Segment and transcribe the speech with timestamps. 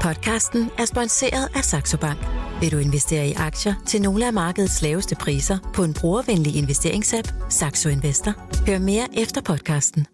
[0.00, 2.18] Podcasten er sponsoreret af Saxo Bank.
[2.60, 7.28] Vil du investere i aktier til nogle af markedets laveste priser på en brugervenlig investeringsapp,
[7.48, 8.32] Saxo Investor?
[8.66, 10.06] Hør mere efter podcasten.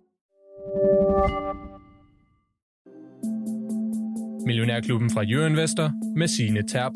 [4.46, 6.93] Millionærklubben fra Jørgen Investor med sine Terp.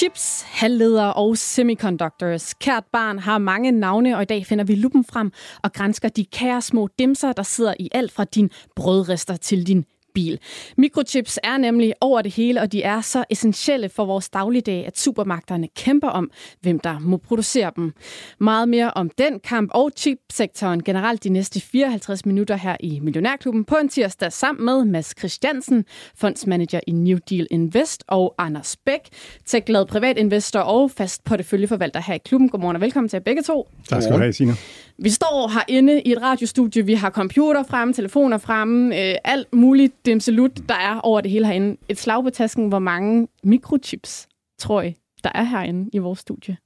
[0.00, 2.54] Chips, halvledere og semiconductors.
[2.54, 6.24] Kært barn har mange navne, og i dag finder vi lupen frem og grænsker de
[6.24, 10.38] kære små dimser, der sidder i alt fra din brødrester til din bil.
[10.76, 14.98] Mikrochips er nemlig over det hele, og de er så essentielle for vores dagligdag, at
[14.98, 17.92] supermarkederne kæmper om, hvem der må producere dem.
[18.40, 23.64] Meget mere om den kamp og chipsektoren generelt de næste 54 minutter her i Millionærklubben
[23.64, 25.84] på en tirsdag sammen med Mads Christiansen,
[26.16, 29.08] fondsmanager i New Deal Invest, og Anders Bæk,
[29.46, 32.48] tech-glad privatinvestor og fast porteføljeforvalter her i klubben.
[32.48, 33.68] Godmorgen og velkommen til begge to.
[33.88, 34.52] Tak skal du have, Signe.
[34.98, 39.99] Vi står herinde i et radiostudie, vi har computer fremme, telefoner fremme, øh, alt muligt
[40.06, 41.76] dimselut, der er over det hele herinde.
[41.88, 46.56] Et slag på tasken, hvor mange mikrochips, tror I, der er herinde i vores studie?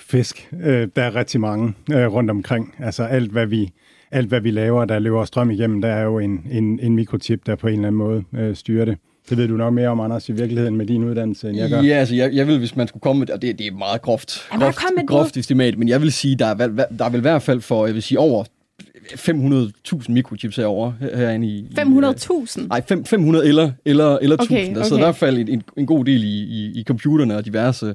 [0.00, 0.48] Fisk.
[0.62, 2.74] Øh, der er rigtig mange øh, rundt omkring.
[2.78, 3.70] Altså alt, hvad vi
[4.10, 7.46] alt, hvad vi laver, der løber strøm igennem, der er jo en, en, en mikrochip,
[7.46, 8.98] der på en eller anden måde øh, styrer det.
[9.28, 11.82] Det ved du nok mere om, Anders, i virkeligheden med din uddannelse, end jeg gør.
[11.82, 14.02] Ja, altså jeg, jeg vil, hvis man skulle komme med, og det, det er meget
[14.02, 16.54] groft, groft, groft estimat, men jeg vil sige, der er,
[16.98, 18.44] der er vel i hvert fald for, jeg vil sige, over
[18.82, 21.58] 500.000 mikrochips herovre her- herinde i...
[21.58, 22.66] i, 500.000?
[22.66, 24.76] Nej, fem- 500 eller, eller, eller Okay, 1000.
[24.76, 25.02] Der sidder okay.
[25.02, 27.94] i hvert fald en, en, en god del i, i, i computerne og diverse,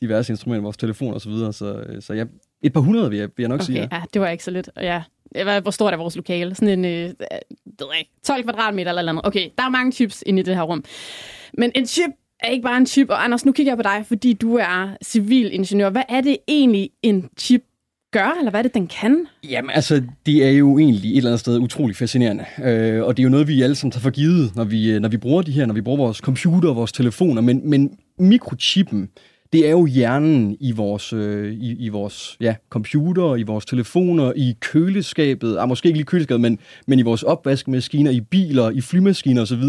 [0.00, 1.52] diverse instrumenter, vores telefoner og så videre.
[1.52, 2.26] Så, så jeg,
[2.62, 3.78] et par hundrede vil jeg, vil jeg nok sige.
[3.82, 3.96] Okay, Ja.
[3.96, 4.70] ja, det var ikke så lidt.
[4.80, 5.02] Ja.
[5.62, 6.54] Hvor stort er vores lokale?
[6.54, 7.14] Sådan en øh, det
[7.78, 9.26] ved jeg ikke, 12 kvadratmeter eller andet.
[9.26, 10.84] Okay, der er mange chips inde i det her rum.
[11.58, 13.10] Men en chip er ikke bare en chip.
[13.10, 15.90] Og Anders, nu kigger jeg på dig, fordi du er civilingeniør.
[15.90, 17.62] Hvad er det egentlig, en chip
[18.18, 19.26] gør, eller hvad er det, den kan?
[19.50, 22.44] Jamen altså, det er jo egentlig et eller andet sted utrolig fascinerende.
[22.64, 25.00] Øh, og det er jo noget, vi alle sammen tager for givet, når vi, øh,
[25.00, 27.42] når vi bruger de her, når vi bruger vores computer og vores telefoner.
[27.42, 29.08] Men, men mikrochippen,
[29.52, 34.32] det er jo hjernen i vores, øh, i, i vores ja, computer, i vores telefoner,
[34.36, 38.80] i køleskabet, ah, måske ikke lige køleskabet, men, men i vores opvaskemaskiner, i biler, i
[38.80, 39.64] flymaskiner osv.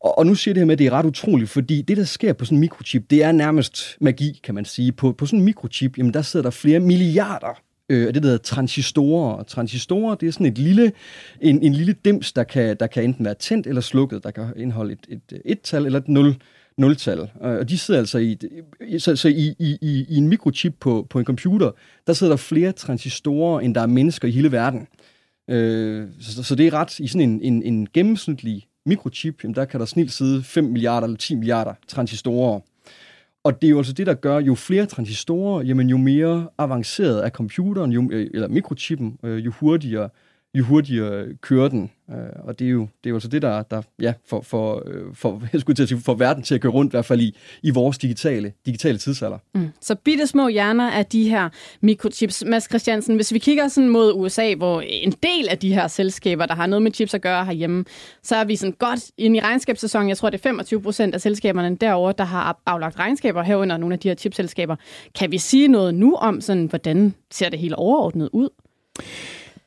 [0.00, 1.96] Og, og nu siger jeg det her med, at det er ret utroligt, fordi det,
[1.96, 4.92] der sker på sådan en mikrochip, det er nærmest magi, kan man sige.
[4.92, 8.28] På, på sådan en mikrochip, jamen der sidder der flere milliarder øh, af det, der
[8.28, 9.32] hedder transistorer.
[9.32, 10.92] Og transistorer, det er sådan et lille,
[11.40, 14.46] en, en lille dims, der kan, der kan enten være tændt eller slukket, der kan
[14.56, 16.34] indeholde et, et, et tal eller et nul,
[16.78, 17.20] nultal.
[17.20, 18.38] Øh, og de sidder altså i,
[18.98, 21.70] så, så i, i, i, i en mikrochip på, på en computer,
[22.06, 24.88] der sidder der flere transistorer, end der er mennesker i hele verden.
[25.50, 29.64] Øh, så, så det er ret i sådan en, en, en gennemsnitlig mikrochip, jamen der
[29.64, 32.60] kan der snilt sidde 5 milliarder eller 10 milliarder transistorer.
[33.44, 37.24] Og det er jo altså det, der gør, jo flere transistorer, jamen jo mere avanceret
[37.24, 40.08] er computeren, jo, øh, eller mikrochippen, øh, jo hurtigere
[40.58, 41.90] jo hurtigere kører den.
[42.10, 44.82] Øh, og det er jo, det er jo altså det, der, der ja, for, for,
[44.86, 47.04] øh, for, jeg skulle til at sige, for verden til at køre rundt, i hvert
[47.04, 49.38] fald i, i vores digitale, digitale tidsalder.
[49.54, 49.68] Mm.
[49.80, 51.48] Så bitte små hjerner af de her
[51.80, 52.44] mikrochips.
[52.46, 56.46] Mads Christiansen, hvis vi kigger sådan mod USA, hvor en del af de her selskaber,
[56.46, 57.84] der har noget med chips at gøre herhjemme,
[58.22, 60.08] så er vi sådan godt ind i regnskabssæsonen.
[60.08, 63.94] Jeg tror, det er 25 procent af selskaberne derovre, der har aflagt regnskaber herunder nogle
[63.94, 64.76] af de her chipselskaber.
[65.14, 68.48] Kan vi sige noget nu om, sådan, hvordan ser det hele overordnet ud?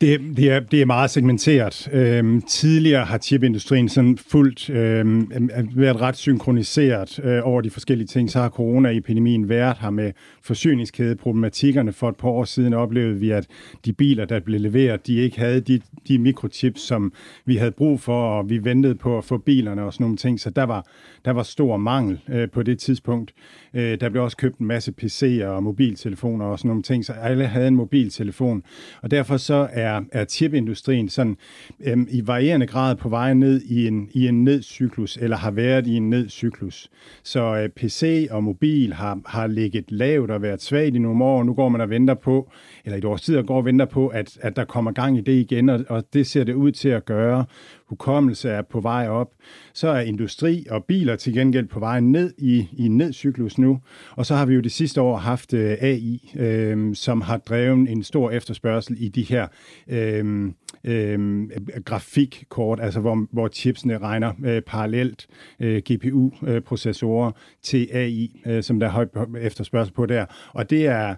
[0.02, 1.90] Det, det, er, det er meget segmenteret.
[1.94, 8.08] Øhm, tidligere har chipindustrien sådan fuldt øhm, øh, været ret synkroniseret øh, over de forskellige
[8.08, 8.32] ting.
[8.32, 10.12] Så har coronaepidemien været her med
[10.42, 11.94] forsyningskædeproblematikkerne.
[11.94, 13.48] For et par år siden oplevede vi, at
[13.86, 17.14] de biler, der blev leveret, de ikke havde de, de mikrochips, som
[17.46, 20.40] vi havde brug for, og vi ventede på at få bilerne og sådan nogle ting.
[20.40, 20.86] Så der var,
[21.26, 23.34] der var stor mangel øh, på det tidspunkt.
[23.74, 27.14] Øh, der blev også købt en masse PC'er og mobiltelefoner og sådan nogle ting, så
[27.14, 28.64] alle havde en mobiltelefon.
[29.02, 31.38] Og derfor så er, er chipindustrien sådan
[31.80, 35.88] øh, i varierende grad på vej ned i en, i en nedcyklus, eller har været
[35.88, 36.90] i en nedcyklus.
[37.24, 41.44] Så øh, PC og mobil har, har ligget lavt og været svagt i nogle år,
[41.44, 42.52] nu går man og venter på,
[42.86, 45.22] eller et års tid og går og venter på, at, at der kommer gang i
[45.22, 47.46] det igen, og, og det ser det ud til at gøre.
[47.90, 49.32] Hukommelse er på vej op.
[49.74, 53.80] Så er industri og biler til gengæld på vej ned i, i nedcyklus nu.
[54.12, 57.90] Og så har vi jo det sidste år haft øh, AI, øh, som har drevet
[57.90, 59.48] en stor efterspørgsel i de her
[59.88, 60.52] øh,
[60.84, 61.50] øh,
[61.86, 65.28] grafikkort, altså hvor, hvor chipsene regner øh, parallelt
[65.60, 69.06] øh, GPU-processorer øh, til AI, øh, som der er høj
[69.40, 70.26] efterspørgsel på der.
[70.54, 71.16] Og det er,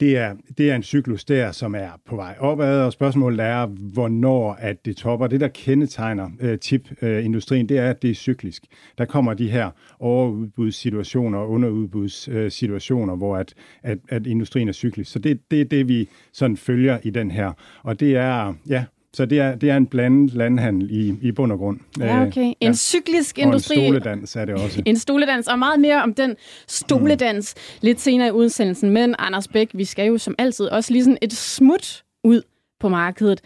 [0.00, 3.66] det er, det er en cyklus der, som er på vej opad, og spørgsmålet er,
[3.66, 5.26] hvornår at det topper.
[5.26, 8.62] Det, der kendetegner øh, chipindustrien, øh, det er, at det er cyklisk.
[8.98, 15.12] Der kommer de her overudbudssituationer og underudbudssituationer, hvor at, at, at industrien er cyklisk.
[15.12, 17.52] Så det, det er det, vi sådan følger i den her.
[17.82, 18.84] Og det er, ja,
[19.18, 21.78] så det er, det er en blandet landhandel i, i bund og grund.
[22.00, 22.40] Ja, okay.
[22.40, 22.72] En ja.
[22.72, 23.76] cyklisk industri.
[23.76, 24.82] Og en stoledans er det også.
[24.86, 26.36] En stoledans, og meget mere om den
[26.68, 27.78] stoledans mm.
[27.86, 28.90] lidt senere i udsendelsen.
[28.90, 32.42] Men Anders Bæk, vi skal jo som altid også lige sådan et smut ud
[32.80, 33.40] på markedet.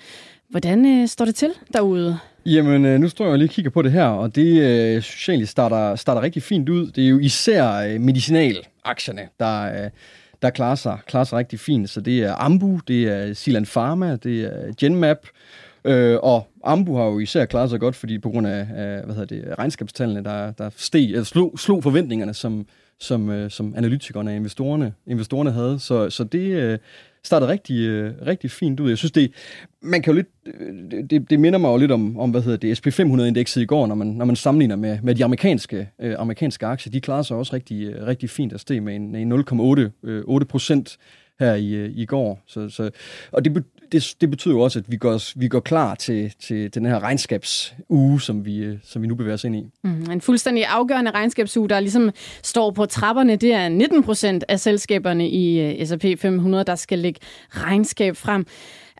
[0.51, 2.19] Hvordan øh, står det til derude?
[2.47, 5.29] Jamen, øh, nu står jeg lige og kigger på det her, og det øh, synes
[5.29, 6.87] jeg egentlig starter, starter rigtig fint ud.
[6.87, 9.91] Det er jo især øh, medicinalaktierne, der, øh,
[10.43, 11.91] der klarer sig, klarer sig rigtig fint.
[11.91, 15.19] Så det er Ambu, det er Silan Pharma, det er Genmap,
[15.85, 19.15] øh, og Ambu har jo især klaret sig godt, fordi på grund af, af hvad
[19.15, 22.67] hedder det, regnskabstallene, der, der steg, eller slog, slog forventningerne, som,
[22.99, 25.79] som, øh, som analytikerne og investorerne, investorerne havde.
[25.79, 26.79] Så, så det øh,
[27.25, 28.89] startede rigtig, øh, rigtig fint ud.
[28.89, 29.33] Jeg synes, det,
[29.83, 30.29] man kan jo lidt,
[30.61, 33.87] øh, det, det minder mig jo lidt om, om hvad hedder det, SP500-indekset i går,
[33.87, 36.91] når man, når man sammenligner med, med de amerikanske, øh, amerikanske aktier.
[36.91, 40.47] De klarer sig også rigtig, øh, rigtig fint at steg med en, en 0,8 øh,
[40.49, 40.99] procent
[41.41, 42.43] her i, øh, i går.
[42.47, 42.91] Så, så,
[43.33, 46.75] og det, det, det betyder jo også, at vi går, vi går klar til, til
[46.75, 49.65] den her regnskabsuge, som vi, øh, som vi nu bevæger os ind i.
[49.83, 52.11] Mm, en fuldstændig afgørende regnskabsuge, der ligesom
[52.43, 53.37] står på trapperne.
[53.37, 58.47] Det er 19 procent af selskaberne i øh, S&P 500, der skal lægge regnskab frem.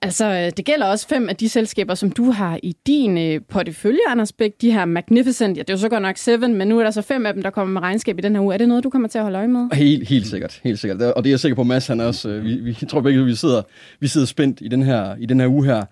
[0.03, 3.41] Altså, øh, det gælder også fem af de selskaber, som du har i din øh,
[3.49, 4.53] portefølje, Anders Bæk.
[4.61, 6.91] De her Magnificent, ja, det er jo så godt nok Seven, men nu er der
[6.91, 8.55] så fem af dem, der kommer med regnskab i den her uge.
[8.55, 9.69] Er det noget, du kommer til at holde øje med?
[9.73, 11.03] Helt, helt sikkert, helt sikkert.
[11.03, 12.29] Og det er jeg sikker på, Mads, han er også.
[12.29, 13.63] Øh, vi, vi tror begge, vi sidder,
[14.01, 15.85] vi sidder spændt i den her, i den her uge her.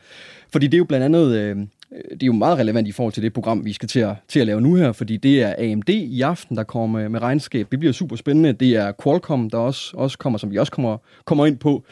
[0.52, 1.56] Fordi det er jo blandt andet, øh,
[1.94, 4.14] Øh, det er jo meget relevant i forhold til det program, vi skal til at,
[4.28, 7.22] til at lave nu her, fordi det er AMD i aften, der kommer med, med
[7.22, 7.66] regnskab.
[7.70, 8.52] Det bliver super spændende.
[8.52, 11.84] Det er Qualcomm, der også, også kommer, som vi også kommer, kommer ind på.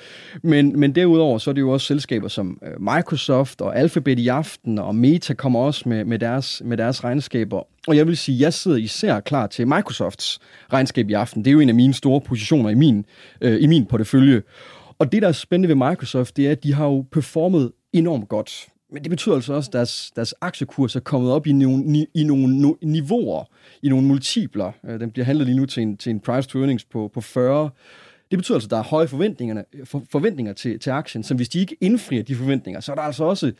[0.42, 4.28] Men, men derudover, så er det jo også selskaber som øh, Microsoft og Alphabet i
[4.28, 7.62] aften, og Meta kommer også med, med, deres, med deres regnskaber.
[7.88, 10.38] Og jeg vil sige, at jeg sidder især klar til Microsofts
[10.72, 11.44] regnskab i aften.
[11.44, 13.04] Det er jo en af mine store positioner i min,
[13.40, 14.42] øh, i min portefølje.
[14.98, 18.28] Og det, der er spændende ved Microsoft, det er, at de har jo performet enormt
[18.28, 18.68] godt.
[18.92, 22.24] Men det betyder altså også, at deres, deres aktiekurs er kommet op i nogle, i
[22.24, 23.44] nogle no, niveauer,
[23.82, 24.72] i nogle multipler.
[24.84, 27.20] Øh, den bliver handlet lige nu til en, til en price to earnings på, på
[27.20, 27.70] 40.
[28.30, 31.48] Det betyder altså, at der er høje forventninger, for, forventninger til, til aktien, så hvis
[31.48, 33.52] de ikke indfrier de forventninger, så er der altså også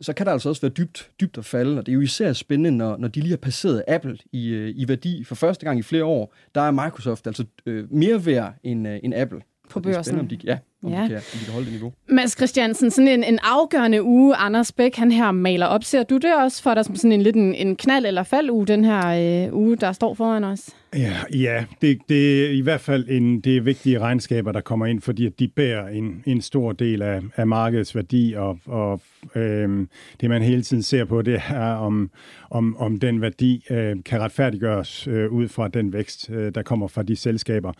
[0.00, 2.32] så kan der altså også være dybt, dybt at falde, og det er jo især
[2.32, 5.78] spændende, når, når de lige har passeret Apple i, øh, i værdi for første gang
[5.78, 6.34] i flere år.
[6.54, 9.40] Der er Microsoft altså øh, mere værd end, øh, end Apple.
[9.70, 9.92] På børsen.
[9.92, 11.02] Det er spændende, om de, ja, om, ja.
[11.02, 11.92] de kan, om de kan holde det niveau.
[12.08, 15.84] Mads Christiansen, sådan en, en afgørende uge, Anders Bæk, han her maler op.
[15.84, 18.50] Ser du det også for dig som sådan en lidt en, en knald- eller fald
[18.50, 20.70] uge, den her øh, uge, der står foran os?
[20.96, 24.86] Ja, ja det, det er i hvert fald en, det er vigtige regnskaber, der kommer
[24.86, 29.00] ind, fordi de bærer en, en stor del af, af markedets værdi, og, og
[29.34, 29.88] øhm,
[30.20, 32.10] det man hele tiden ser på, det er, om,
[32.50, 36.88] om, om den værdi øh, kan retfærdiggøres øh, ud fra den vækst, øh, der kommer
[36.88, 37.72] fra de selskaber.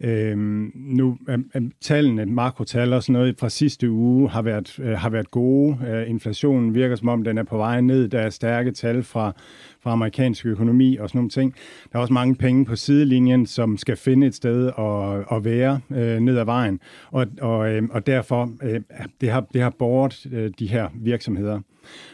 [0.00, 1.38] Øhm, nu, øh,
[1.80, 5.78] tallene, makrotal og sådan noget fra sidste uge har været, øh, har været gode.
[5.88, 8.08] Øh, inflationen virker som om, den er på vej ned.
[8.08, 9.32] Der er stærke tal fra,
[9.82, 11.54] fra amerikansk økonomi og sådan nogle ting.
[11.92, 15.80] Der er også mange penge på sidelinjen, som skal finde et sted at, at være
[15.90, 16.80] øh, ned ad vejen.
[17.10, 18.80] Og, og, øh, og derfor, øh,
[19.20, 21.60] det, har, det har båret øh, de her virksomheder.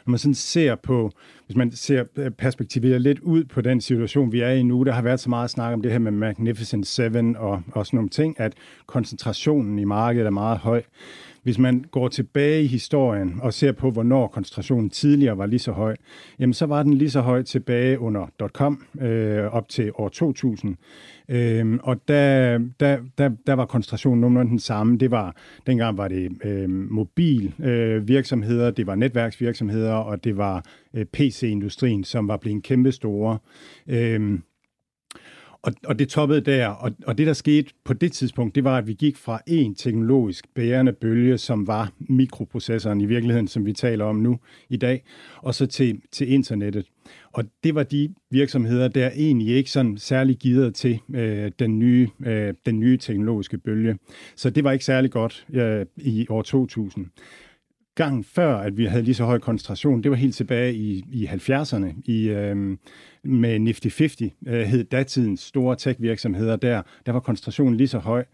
[0.07, 1.11] Når man sådan ser på,
[1.47, 5.03] hvis man ser øh, lidt ud på den situation, vi er i nu, der har
[5.03, 8.41] været så meget snak om det her med Magnificent Seven og, og sådan nogle ting,
[8.41, 8.53] at
[8.87, 10.83] koncentrationen i markedet er meget høj.
[11.43, 15.73] Hvis man går tilbage i historien og ser på, hvornår koncentrationen tidligere var lige så
[15.73, 15.97] høj,
[16.39, 20.77] jamen så var den lige så høj tilbage under .com øh, op til år 2000.
[21.29, 24.99] Øh, og der, der, der, der var koncentrationen nogenlunde den samme.
[24.99, 30.65] Det var, dengang var det øh, mobil øh, virksomheder, det var netværksvirksomheder, og det var
[30.95, 33.39] øh, PC-industrien, som var blevet kæmpe store.
[33.89, 34.39] Øh,
[35.63, 38.79] og, og det toppede der, og, og det der skete på det tidspunkt, det var,
[38.79, 43.73] at vi gik fra en teknologisk bærende bølge, som var mikroprocessoren i virkeligheden, som vi
[43.73, 44.39] taler om nu
[44.69, 45.05] i dag,
[45.37, 46.87] og så til, til internettet.
[47.33, 52.09] Og det var de virksomheder, der egentlig ikke sådan særlig givet til øh, den, nye,
[52.27, 53.99] øh, den nye teknologiske bølge.
[54.37, 57.07] Så det var ikke særlig godt øh, i år 2000
[57.95, 61.27] gang før, at vi havde lige så høj koncentration, det var helt tilbage i, i
[61.27, 62.77] 70'erne i, øh,
[63.25, 66.83] med Nifty 50, øh, hed datidens store tech-virksomheder der.
[67.07, 68.25] Der var koncentrationen lige så høj.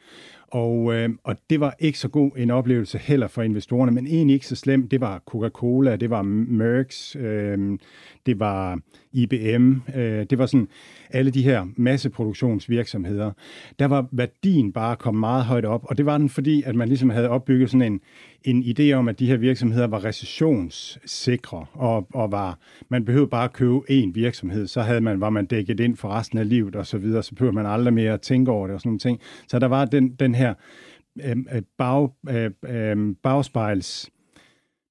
[0.49, 4.35] Og, øh, og det var ikke så god en oplevelse heller for investorerne, men egentlig
[4.35, 4.91] ikke så slemt.
[4.91, 7.79] Det var Coca-Cola, det var Merckx, øh,
[8.27, 8.81] det var
[9.13, 10.69] IBM, øh, det var sådan
[11.11, 13.31] alle de her masseproduktionsvirksomheder.
[13.79, 16.89] Der var værdien bare kommet meget højt op, og det var den fordi, at man
[16.89, 18.01] ligesom havde opbygget sådan en,
[18.45, 23.45] en idé om, at de her virksomheder var recessionssikre, og, og var, man behøvede bare
[23.45, 26.77] at købe én virksomhed, så havde man, var man dækket ind for resten af livet
[26.77, 28.99] og så videre, så behøvede man aldrig mere at tænke over det og sådan nogle
[28.99, 29.21] ting.
[29.49, 30.55] Så der var den, den her
[31.25, 34.11] øh, øh bag, øh, øh, bagspejls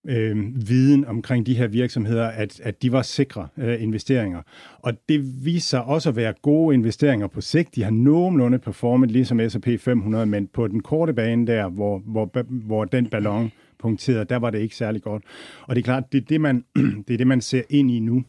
[0.07, 4.41] øh, viden omkring de her virksomheder, at, at de var sikre øh, investeringer.
[4.79, 7.75] Og det viser sig også at være gode investeringer på sigt.
[7.75, 12.43] De har nogenlunde performet ligesom S&P 500, men på den korte bane der, hvor, hvor,
[12.49, 15.23] hvor den ballon punkterede, der var det ikke særlig godt.
[15.67, 16.65] Og det er klart, det er det, man,
[17.07, 18.23] det, er det, man ser ind i nu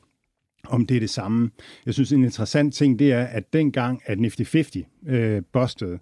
[0.68, 1.50] om det er det samme.
[1.86, 5.98] Jeg synes, en interessant ting, det er, at dengang, at Nifty 50 øh, bustede,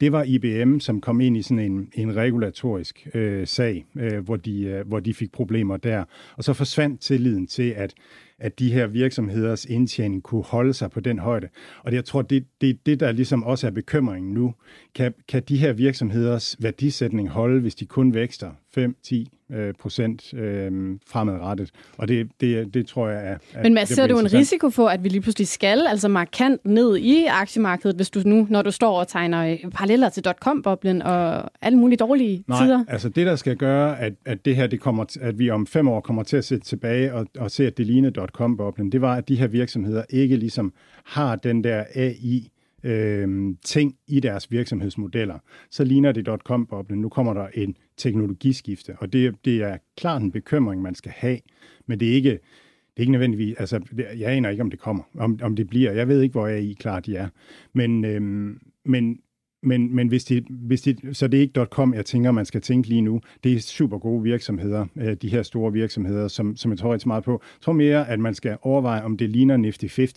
[0.00, 4.36] det var IBM, som kom ind i sådan en, en regulatorisk øh, sag, øh, hvor,
[4.36, 6.04] de, øh, hvor de fik problemer der.
[6.36, 7.94] Og så forsvandt tilliden til, at
[8.40, 11.48] at de her virksomheders indtjening kunne holde sig på den højde.
[11.84, 14.54] Og det, jeg tror, det er det, det, der ligesom også er bekymringen nu.
[14.94, 20.98] Kan, kan de her virksomheders værdisætning holde, hvis de kun vækster 5-10 øh, procent øh,
[21.06, 21.70] fremadrettet?
[21.96, 23.38] Og det, det, det tror jeg er...
[23.54, 26.66] er Men Mads, ser du en risiko for, at vi lige pludselig skal altså markant
[26.66, 31.02] ned i aktiemarkedet, hvis du nu, når du står og tegner øh, paralleller til dot-com-boblen
[31.02, 32.84] og alle mulige dårlige Nej, tider?
[32.88, 35.88] altså det, der skal gøre, at, at det her, det kommer, at vi om fem
[35.88, 39.16] år kommer til at se tilbage og, og se, at det ligner dot-com-boblen, det var,
[39.16, 40.72] at de her virksomheder ikke ligesom
[41.04, 42.48] har den der AI
[42.84, 45.38] øh, ting i deres virksomhedsmodeller.
[45.70, 47.00] Så ligner det dot-com-boblen.
[47.00, 51.38] Nu kommer der en teknologiskifte, og det, det er klart en bekymring, man skal have,
[51.86, 52.38] men det er ikke, det
[52.96, 53.80] er ikke nødvendigvis, altså
[54.16, 55.92] jeg aner ikke, om det kommer, om, om det bliver.
[55.92, 57.28] Jeg ved ikke, hvor AI klar de er.
[57.72, 59.18] Men, øhm, men,
[59.62, 62.60] men, men hvis det, hvis det, så det er ikke .com, jeg tænker, man skal
[62.60, 63.20] tænke lige nu.
[63.44, 67.08] Det er super gode virksomheder, øh, de her store virksomheder, som, som jeg tror rigtig
[67.08, 67.32] meget på.
[67.32, 70.12] Jeg tror mere, at man skal overveje, om det ligner Nifty 50.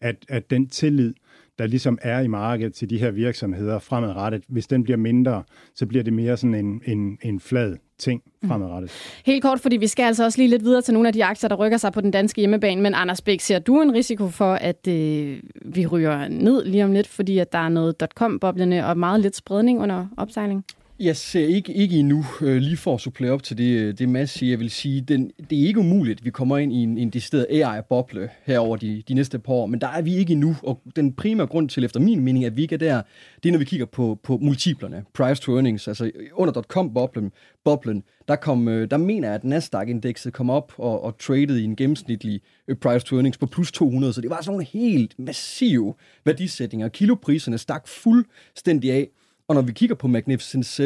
[0.00, 1.14] At, at den tillid,
[1.58, 5.42] der ligesom er i markedet til de her virksomheder fremadrettet, hvis den bliver mindre,
[5.74, 8.48] så bliver det mere sådan en, en, en flad ting mm.
[8.48, 8.90] fremadrettet.
[9.26, 11.48] Helt kort, fordi vi skal altså også lige lidt videre til nogle af de aktier,
[11.48, 12.82] der rykker sig på den danske hjemmebane.
[12.82, 16.92] Men Anders Bæk, ser du en risiko for, at øh, vi ryger ned lige om
[16.92, 20.64] lidt, fordi at der er noget .com-boblende og meget lidt spredning under opsejling?
[21.00, 24.08] Jeg ser ikke, ikke endnu, øh, lige for at supplere op til det, øh, det
[24.08, 24.52] Mads siger.
[24.52, 27.10] Jeg vil sige, den, det er ikke umuligt, at vi kommer ind i en, en
[27.10, 30.56] decideret AI-boble her over de, de næste par år, men der er vi ikke endnu.
[30.62, 33.02] Og den primære grund til, efter min mening, at vi ikke er der,
[33.42, 35.88] det er, når vi kigger på, på multiplerne, price to earnings.
[35.88, 37.32] Altså under .com-boblen,
[37.64, 41.64] boblen, der, kom, øh, der mener jeg, at Nasdaq-indekset kom op og, og traded i
[41.64, 45.18] en gennemsnitlig øh, price to earnings på plus 200, så det var sådan nogle helt
[45.18, 46.88] massive værdisætninger.
[46.88, 49.08] Kilopriserne stak fuldstændig af.
[49.50, 50.82] Og når vi kigger på Magnificent 7,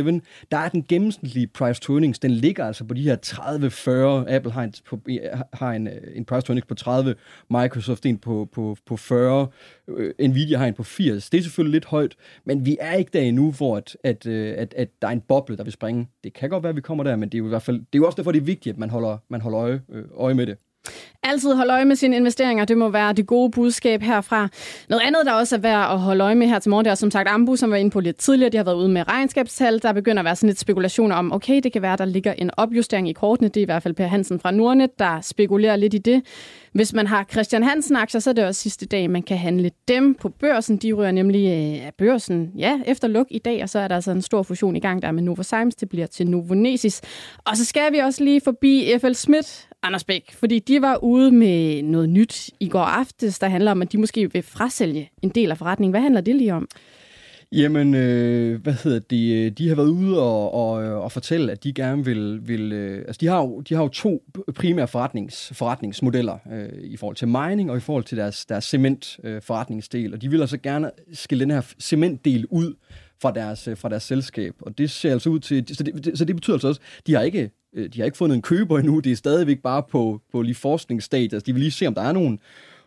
[0.50, 3.16] der er den gennemsnitlige price to earnings, den ligger altså på de her
[4.26, 4.33] 30-40.
[4.33, 5.00] Apple har, en, på,
[5.52, 7.14] har en, øh, en price to earnings på 30,
[7.50, 9.49] Microsoft en på, på, på 40,
[9.88, 11.30] øh, Nvidia har en på 80.
[11.30, 14.54] Det er selvfølgelig lidt højt, men vi er ikke der endnu, hvor at, at, øh,
[14.59, 16.09] at, at der er en boble, der vil springe.
[16.25, 17.76] Det kan godt være, at vi kommer der, men det er jo i hvert fald
[17.76, 19.83] det er jo også derfor, det er vigtigt, at man holder, man holder øje,
[20.16, 20.56] øje med det.
[21.23, 24.49] Altid holde øje med sine investeringer, det må være det gode budskab herfra.
[24.88, 26.95] Noget andet, der også er værd at holde øje med her til morgen, det er
[26.95, 28.50] som sagt Ambu, som var inde på lidt tidligere.
[28.50, 29.83] De har været ude med regnskabstal.
[29.83, 32.50] Der begynder at være sådan lidt spekulationer om, okay, det kan være, der ligger en
[32.57, 33.49] opjustering i kortene.
[33.49, 36.23] Det er i hvert fald Per Hansen fra Nordnet, der spekulerer lidt i det.
[36.73, 40.14] Hvis man har Christian Hansen-aktier, så er det også sidste dag, man kan handle dem
[40.14, 40.76] på børsen.
[40.76, 43.95] De rører nemlig øh, af børsen ja, efter luk i dag, og så er der
[43.95, 45.75] altså en stor fusion i gang der med Novozymes.
[45.75, 47.00] Det bliver til Novonesis.
[47.45, 51.33] Og så skal vi også lige forbi FL Schmidt, Anders Bæk, fordi de var ude
[51.33, 55.29] med noget nyt i går aftes, der handler om, at de måske vil frasælge en
[55.29, 55.91] del af forretningen.
[55.91, 56.69] Hvad handler det lige om?
[57.53, 59.59] Jamen, øh, hvad hedder det?
[59.59, 62.49] De har været ude og, og, og fortælle, at de gerne vil...
[62.49, 64.23] vil øh, altså, de har, jo, de har jo to
[64.55, 70.07] primære forretnings, forretningsmodeller øh, i forhold til mining og i forhold til deres, deres cement-forretningsdel.
[70.07, 72.75] Øh, og de vil altså gerne skille den her cementdel ud
[73.25, 74.54] fra deres, fra deres selskab.
[74.61, 75.64] Og det ser altså ud til...
[75.76, 78.37] Så det, så det betyder altså også, de har ikke øh, de har ikke fundet
[78.37, 79.00] en køber endnu.
[79.00, 81.33] Det er stadigvæk bare på, på lige forskningsstadiet.
[81.33, 82.38] Altså, de vil lige se, om der er nogen,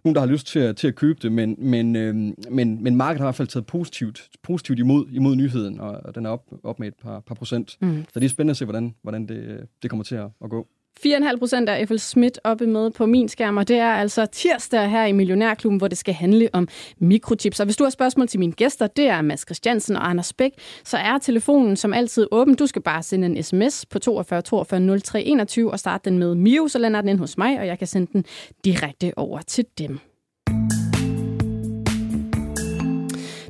[0.04, 2.16] nogen der har lyst til at, til at købe det, men, men, øh,
[2.50, 6.16] men, men markedet har i hvert fald taget positivt, positivt imod, imod nyheden, og, og
[6.16, 7.78] den er op, op med et par, par procent.
[7.82, 8.06] Mm.
[8.14, 10.68] Så det er spændende at se, hvordan, hvordan det, det kommer til at, at gå.
[11.06, 14.90] 4,5 procent af FL Schmidt oppe med på min skærm, og det er altså tirsdag
[14.90, 16.68] her i Millionærklubben, hvor det skal handle om
[17.00, 17.60] mikrochips.
[17.60, 20.52] Og hvis du har spørgsmål til mine gæster, det er Mads Christiansen og Anders Bæk,
[20.84, 22.56] så er telefonen som altid åben.
[22.56, 26.36] Du skal bare sende en sms på 42 42 03 21 og starte den med
[26.36, 28.26] Mio, så lander den ind hos mig, og jeg kan sende den
[28.66, 30.00] direkte over til dem.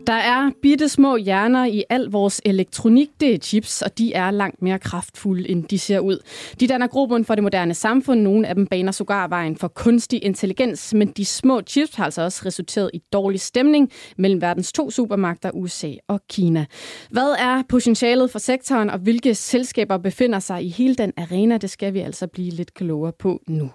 [0.07, 4.31] Der er bitte små hjerner i al vores elektronik, det er chips, og de er
[4.31, 6.19] langt mere kraftfulde, end de ser ud.
[6.59, 8.21] De danner grobund for det moderne samfund.
[8.21, 12.21] Nogle af dem baner sågar vejen for kunstig intelligens, men de små chips har altså
[12.21, 16.65] også resulteret i dårlig stemning mellem verdens to supermagter, USA og Kina.
[17.09, 21.57] Hvad er potentialet for sektoren, og hvilke selskaber befinder sig i hele den arena?
[21.57, 23.71] Det skal vi altså blive lidt klogere på nu.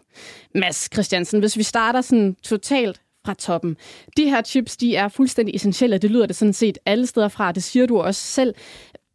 [0.55, 3.76] Mads Christiansen, hvis vi starter sådan totalt fra toppen.
[4.17, 7.52] De her chips, de er fuldstændig essentielle, det lyder det sådan set alle steder fra,
[7.52, 8.55] det siger du også selv.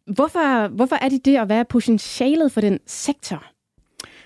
[0.06, 3.44] Hvorfor, hvorfor er de det, og hvad er potentialet for den sektor?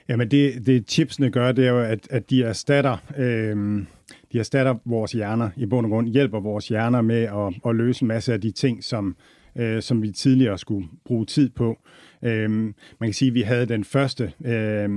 [0.09, 2.97] Jamen det, det chipsene gør, det er jo, at, at de erstatter...
[3.17, 3.83] Øh,
[4.33, 8.03] de erstatter vores hjerner i bund og grund, hjælper vores hjerner med at, at løse
[8.03, 9.15] en masse af de ting, som,
[9.55, 11.77] øh, som vi tidligere skulle bruge tid på.
[12.23, 14.89] Øhm, man kan sige, at vi havde den første øh,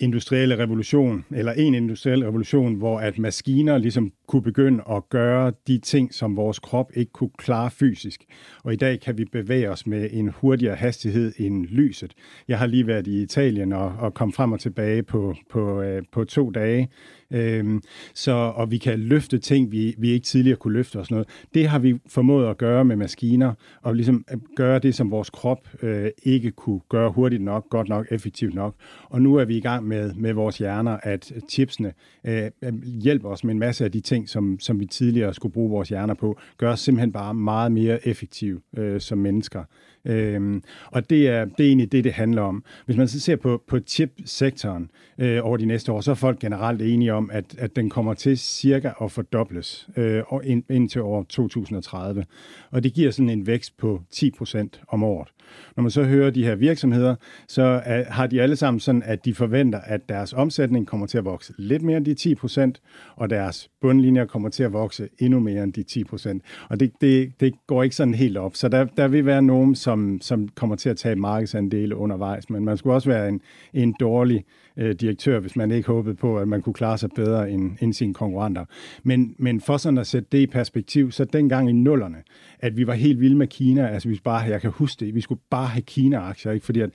[0.00, 5.78] industrielle revolution, eller en industriel revolution, hvor at maskiner ligesom kunne begynde at gøre de
[5.78, 8.24] ting, som vores krop ikke kunne klare fysisk.
[8.64, 12.14] Og i dag kan vi bevæge os med en hurtigere hastighed end lyset.
[12.48, 16.02] Jeg har lige været i Italien og, og kom frem og tilbage på, på, øh,
[16.12, 16.88] på to dage.
[17.30, 17.82] Øhm,
[18.14, 21.28] så, og vi kan løfte ting, vi, vi ikke tidligere kunne løfte og sådan noget.
[21.54, 25.30] Det har vi formået at gøre med maskiner, og ligesom at gøre det, som vores
[25.30, 28.74] krop øh, ikke kunne gøre hurtigt nok, godt nok, effektivt nok.
[29.04, 31.92] Og nu er vi i gang med, med vores hjerner, at chipsene
[32.26, 35.52] øh, øh hjælper os med en masse af de ting, som, som vi tidligere skulle
[35.52, 39.64] bruge vores hjerner på, gør os simpelthen bare meget mere effektive øh, som mennesker.
[40.04, 42.64] Øhm, og det er, det er egentlig det, det handler om.
[42.86, 46.38] Hvis man så ser på, på chip-sektoren øh, over de næste år, så er folk
[46.38, 51.22] generelt enige om, at, at den kommer til cirka at fordobles øh, ind, indtil år
[51.22, 52.24] 2030.
[52.70, 55.28] Og det giver sådan en vækst på 10 procent om året.
[55.76, 57.14] Når man så hører de her virksomheder,
[57.48, 61.18] så uh, har de alle sammen sådan, at de forventer, at deres omsætning kommer til
[61.18, 62.80] at vokse lidt mere end de 10 procent,
[63.16, 66.42] og deres bundlinjer kommer til at vokse endnu mere end de 10 procent.
[66.68, 68.56] Og det, det, det går ikke sådan helt op.
[68.56, 72.64] Så der, der vil være nogen, som, som kommer til at tage markedsandele undervejs, men
[72.64, 73.40] man skulle også være en,
[73.74, 74.44] en dårlig
[74.76, 77.92] øh, direktør, hvis man ikke håbede på, at man kunne klare sig bedre end, end
[77.92, 78.64] sine konkurrenter.
[79.02, 82.22] Men, men for sådan at sætte det i perspektiv, så dengang i nullerne,
[82.60, 85.20] at vi var helt vilde med Kina, altså vi bare, jeg kan huske det, vi
[85.20, 86.66] skulle bare have Kina-aktier, ikke?
[86.66, 86.90] fordi at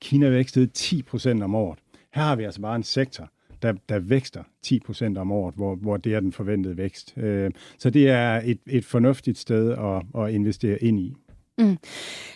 [0.00, 1.78] Kina vækstede 10% om året.
[2.14, 3.30] Her har vi altså bare en sektor,
[3.62, 7.14] der, der vækster 10% om året, hvor, hvor det er den forventede vækst.
[7.16, 11.14] Øh, så det er et, et fornuftigt sted at, at investere ind i.
[11.58, 11.78] Mm.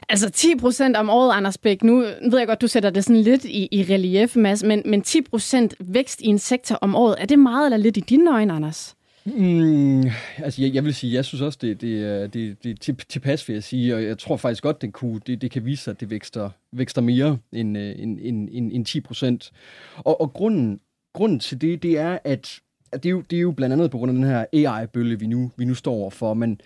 [0.08, 1.82] Altså 10 procent om året, Anders Bæk.
[1.82, 1.98] Nu
[2.30, 5.22] ved jeg godt, du sætter det sådan lidt i, i relief, Mads, men, men 10
[5.22, 8.52] procent vækst i en sektor om året, er det meget eller lidt i dine øjne,
[8.52, 8.94] Anders?
[9.36, 10.04] Mm,
[10.38, 13.54] altså, jeg, jeg vil sige, jeg synes også, det, det, det, det er tilpas, vil
[13.54, 16.00] jeg sige, og jeg tror faktisk godt, det, kunne, det, det kan vise sig, at
[16.00, 19.52] det vækster, vækster mere end, øh, end, end, end, end 10 procent.
[19.96, 20.80] Og, og grunden,
[21.14, 22.60] grunden til det, det er, at
[22.92, 25.26] det er, jo, det er jo blandt andet på grund af den her AI-bølge, vi
[25.26, 26.60] nu, vi nu står overfor, men,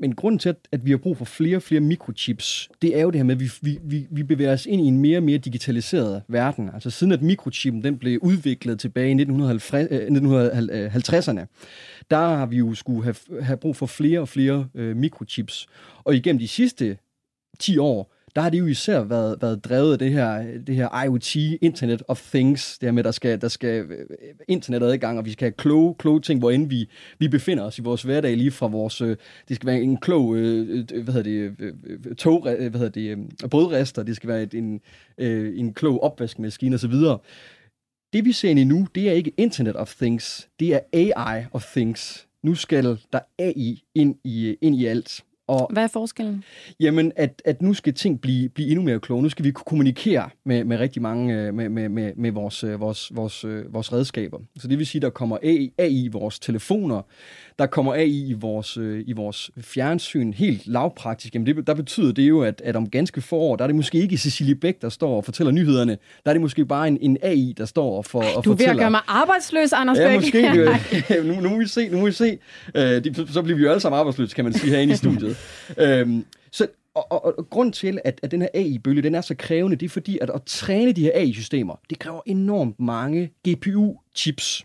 [0.00, 3.10] men grunden til, at, vi har brug for flere og flere mikrochips, det er jo
[3.10, 5.22] det her med, at vi, vi, vi, vi bevæger os ind i en mere og
[5.22, 6.70] mere digitaliseret verden.
[6.74, 11.46] Altså siden at mikrochippen den blev udviklet tilbage i 1950'erne, øh,
[12.10, 15.66] der har vi jo skulle have, have brug for flere og flere øh, mikrochips.
[16.04, 16.96] Og igennem de sidste
[17.58, 21.02] 10 år, der har det jo især været, været drevet af det her, det her
[21.04, 24.06] IoT, Internet of Things, det her med, der skal, der skal øh,
[24.48, 27.82] internetadgang, og vi skal have kloge, kloge ting, hvor end vi, vi befinder os i
[27.82, 29.16] vores hverdag, lige fra vores, øh,
[29.48, 33.18] det skal være en klog, øh, øh hvad hedder det, øh, tog, hvad hedder det,
[33.50, 34.80] brødrester, det skal være et, en,
[35.58, 36.94] en klog opvaskemaskine osv.,
[38.12, 41.44] det vi ser ind i nu, det er ikke Internet of Things, det er AI
[41.52, 42.26] of Things.
[42.42, 45.24] Nu skal der AI ind i, ind i alt.
[45.46, 46.44] Og, Hvad er forskellen?
[46.80, 49.22] Jamen, at, at nu skal ting blive, blive endnu mere kloge.
[49.22, 52.64] Nu skal vi kunne kommunikere med, med rigtig mange, øh, med, med, med, med vores,
[52.64, 54.38] øh, vores, vores, øh, vores redskaber.
[54.58, 57.02] Så det vil sige, der kommer AI, AI i vores telefoner,
[57.58, 61.34] der kommer AI i vores, i vores fjernsyn, helt lavpraktisk.
[61.34, 63.76] Jamen det, der betyder det jo, at, at om ganske få år, der er det
[63.76, 65.98] måske ikke Cecilie Bæk, der står og fortæller nyhederne.
[66.24, 68.42] Der er det måske bare en, en AI, der står og, for, og du fortæller.
[68.44, 70.34] Du er ved at gøre mig arbejdsløs, Anders Bæk.
[70.34, 71.22] Ja, måske.
[71.28, 72.38] nu, nu må vi se, nu må vi se.
[72.74, 75.36] Uh, de, så bliver vi jo alle sammen arbejdsløse, kan man sige, herinde i studiet.
[75.78, 79.34] øhm, så, og, og, og grund til, at, at den her AI-bølge den er så
[79.38, 84.64] krævende, det er fordi, at at træne de her AI-systemer, det kræver enormt mange GPU-chips.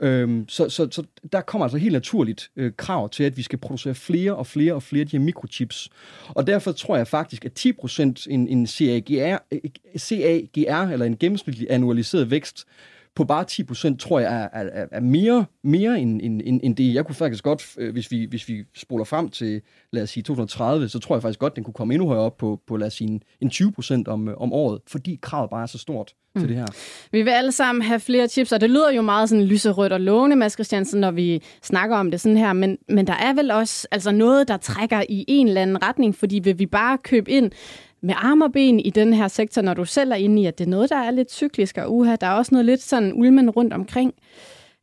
[0.00, 1.02] Øhm, så, så, så
[1.32, 4.74] der kommer altså helt naturligt øh, krav til, at vi skal producere flere og flere
[4.74, 5.90] og flere af de her mikrochips.
[6.28, 9.60] Og derfor tror jeg faktisk, at 10% en, en CAGR, øh,
[9.98, 12.66] CAGR, eller en gennemsnitlig annualiseret vækst
[13.14, 16.94] på bare 10%, tror jeg er, er, er mere, mere end, end, end, det.
[16.94, 19.60] Jeg kunne faktisk godt, øh, hvis vi, hvis vi spoler frem til,
[19.92, 22.36] lad os sige 2030, så tror jeg faktisk godt, den kunne komme endnu højere op
[22.36, 25.62] på, på lad os sige, en, en 20% om, øh, om året, fordi kravet bare
[25.62, 26.40] er så stort mm.
[26.40, 26.66] til det her.
[27.12, 30.00] Vi vil alle sammen have flere chips, og det lyder jo meget sådan lyserødt og
[30.00, 33.50] lovende, Mads Christiansen, når vi snakker om det sådan her, men, men der er vel
[33.50, 37.30] også altså noget, der trækker i en eller anden retning, fordi vil vi bare købe
[37.30, 37.52] ind
[38.02, 40.58] med arm og ben i den her sektor, når du selv er inde i, at
[40.58, 43.12] det er noget, der er lidt cyklisk og uha, der er også noget lidt sådan
[43.14, 44.14] ulmen rundt omkring.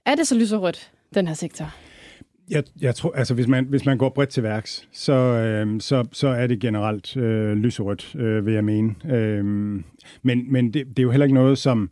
[0.05, 1.75] Er det så lyserødt, den her sektor?
[2.49, 6.05] Jeg, jeg tror, altså hvis man, hvis man går bredt til værks, så, øh, så,
[6.11, 8.95] så er det generelt øh, lyserødt, øh, vil jeg mene.
[9.09, 9.45] Øh,
[10.23, 11.89] men men det, det er jo heller ikke noget, som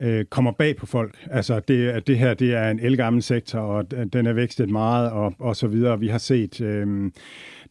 [0.00, 1.26] øh, kommer bag på folk.
[1.30, 5.10] Altså det, at det her, det er en elgammel sektor, og den er vækstet meget,
[5.10, 6.00] og, og så videre.
[6.00, 6.60] Vi har set...
[6.60, 7.10] Øh,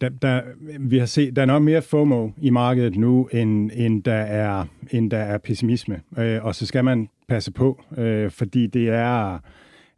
[0.01, 0.41] der, der,
[0.79, 4.65] vi har set, der er nok mere FOMO i markedet nu, end, end, der, er,
[4.91, 6.01] end der er pessimisme.
[6.17, 9.39] Øh, og så skal man passe på, øh, fordi det er...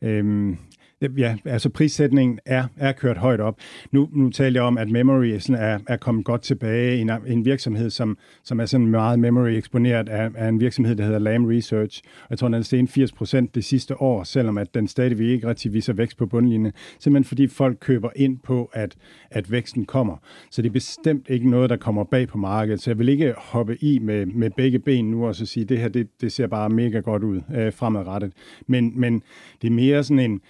[0.02, 0.56] Øh,
[1.02, 3.58] Ja, altså prissætningen er, er kørt højt op.
[3.92, 6.98] Nu, nu taler jeg om, at memory sådan er, er kommet godt tilbage.
[6.98, 11.20] En, en virksomhed, som, som er sådan meget memory-eksponeret, er, er en virksomhed, der hedder
[11.20, 12.02] Lam Research.
[12.24, 15.28] Og jeg tror, den er steget 80 procent det sidste år, selvom at den stadigvæk
[15.28, 16.74] ikke rigtig viser vækst på bundlinjen.
[17.00, 18.96] Simpelthen fordi folk køber ind på, at,
[19.32, 20.18] at væksten kommer.
[20.52, 22.82] Så det er bestemt ikke noget, der kommer bag på markedet.
[22.82, 25.70] Så jeg vil ikke hoppe i med, med begge ben nu og så sige, at
[25.70, 28.32] det her det, det ser bare mega godt ud øh, fremadrettet.
[28.68, 29.24] Men, men
[29.62, 30.42] det er mere sådan en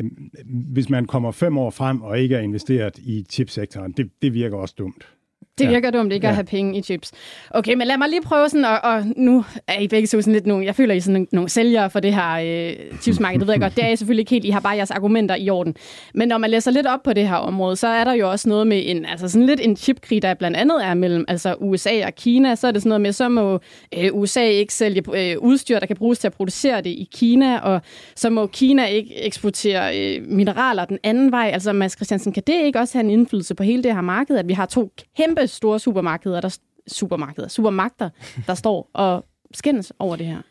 [0.00, 4.10] Øhm, øhm, hvis man kommer fem år frem og ikke er investeret i chipsektoren, det,
[4.22, 5.08] det virker også dumt.
[5.58, 5.98] Det virker ja.
[5.98, 6.30] dumt ikke ja.
[6.30, 7.12] at have penge i chips.
[7.50, 10.46] Okay, men lad mig lige prøve sådan, og, og nu er I begge sådan lidt
[10.46, 13.54] nu, jeg føler, I er sådan nogle sælgere for det her øh, chipsmarked, det ved
[13.54, 15.74] jeg godt, det er I selvfølgelig ikke helt, I har bare jeres argumenter i orden.
[16.14, 18.48] Men når man læser lidt op på det her område, så er der jo også
[18.48, 22.06] noget med en, altså sådan lidt en chipkrig, der blandt andet er mellem altså USA
[22.06, 23.60] og Kina, så er det sådan noget med, så må
[23.98, 27.58] øh, USA ikke sælge øh, udstyr, der kan bruges til at producere det i Kina,
[27.58, 27.80] og
[28.16, 31.50] så må Kina ikke eksportere øh, mineraler den anden vej.
[31.52, 34.36] Altså Mads Christiansen, kan det ikke også have en indflydelse på hele det her marked,
[34.36, 38.10] at vi har to kæmpe store supermarkeder, der, supermarkeder, supermagter,
[38.46, 40.42] der står og skændes over det her.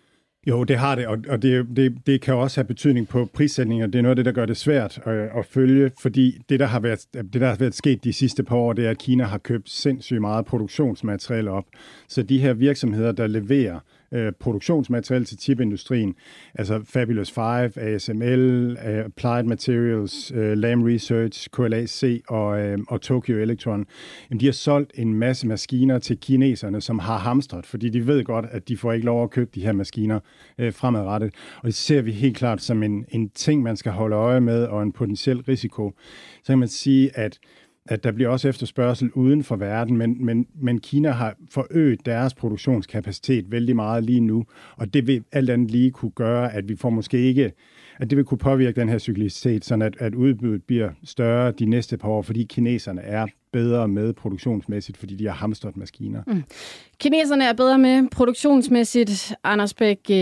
[0.48, 3.88] Jo, det har det, og det, det, det kan også have betydning på prissætninger.
[3.88, 6.66] Det er noget af det, der gør det svært at, at følge, fordi det der,
[6.66, 9.24] har været, det, der har været sket de sidste par år, det er, at Kina
[9.24, 11.66] har købt sindssygt meget produktionsmateriale op.
[12.08, 13.80] Så de her virksomheder, der leverer
[14.14, 16.16] øh, produktionsmateriale til chipindustrien,
[16.56, 17.44] altså Fabulous 5,
[17.76, 23.86] ASML, øh, Applied Materials, øh, Lam Research, KLAC og, øh, og Tokyo Electron,
[24.30, 28.24] jamen, de har solgt en masse maskiner til kineserne, som har hamstret, fordi de ved
[28.24, 30.20] godt, at de får ikke lov at købe de her maskiner
[30.72, 31.34] fremadrettet.
[31.58, 34.64] Og det ser vi helt klart som en, en ting, man skal holde øje med,
[34.64, 35.94] og en potentiel risiko.
[36.44, 37.40] Så kan man sige, at
[37.92, 42.34] at der bliver også efterspørgsel uden for verden, men, men, men Kina har forøget deres
[42.34, 44.46] produktionskapacitet vældig meget lige nu,
[44.78, 47.52] og det vil alt andet lige kunne gøre, at vi får måske ikke,
[47.98, 51.66] at det vil kunne påvirke den her cyklicitet, sådan at, at udbuddet bliver større de
[51.66, 56.24] næste par år, fordi kineserne er bedre med produktionsmæssigt, fordi de har hamstret maskiner.
[56.28, 56.44] Mm.
[57.00, 59.34] Kineserne er bedre med produktionsmæssigt.
[59.44, 60.16] Anders Bæk, øh,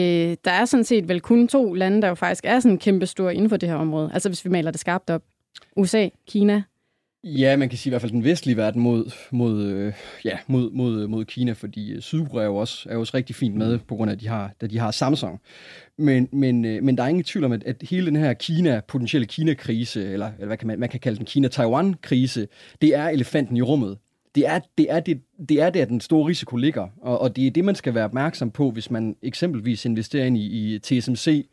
[0.45, 3.35] der er sådan set vel kun to lande, der jo faktisk er sådan kæmpe store
[3.35, 4.09] inden for det her område.
[4.13, 5.21] Altså hvis vi maler det skarpt op.
[5.75, 6.63] USA, Kina,
[7.23, 9.93] Ja, man kan sige i hvert fald den vestlige verden mod, mod, øh,
[10.25, 13.35] ja, mod, mod, mod Kina, fordi øh, Sydkorea er jo også, er jo også rigtig
[13.35, 15.41] fint med, på grund af, at de har, at de har Samsung.
[15.97, 18.81] Men, men, øh, men der er ingen tvivl om, at, at hele den her Kina,
[18.87, 22.47] potentielle Kina-krise, eller, eller hvad kan man, man kan kalde den Kina-Taiwan-krise,
[22.81, 23.97] det er elefanten i rummet.
[24.35, 27.47] Det er, det er, det, det er der, den store risiko ligger, og, og det
[27.47, 31.45] er det, man skal være opmærksom på, hvis man eksempelvis investerer ind i, i TSMC,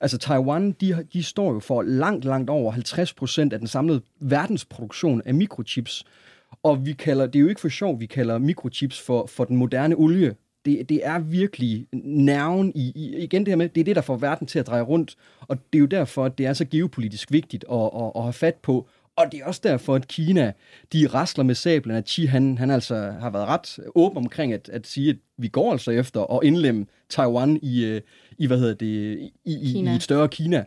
[0.00, 4.02] Altså Taiwan, de, de står jo for langt, langt over 50 procent af den samlede
[4.20, 6.04] verdensproduktion af mikrochips.
[6.62, 9.56] Og vi kalder, det er jo ikke for sjov, vi kalder mikrochips for, for den
[9.56, 10.34] moderne olie.
[10.64, 14.02] Det, det er virkelig nerven i, i, igen det her med, det er det, der
[14.02, 15.16] får verden til at dreje rundt.
[15.40, 18.32] Og det er jo derfor, at det er så geopolitisk vigtigt at, at, at have
[18.32, 20.52] fat på, og det er også derfor, at Kina,
[20.92, 24.68] de rasler med sablen, at Xi, han, han altså har været ret åben omkring at,
[24.68, 28.00] at sige, at vi går altså efter at indlemme Taiwan i, øh,
[28.38, 30.64] i hvad hedder det, i, i, i et større Kina.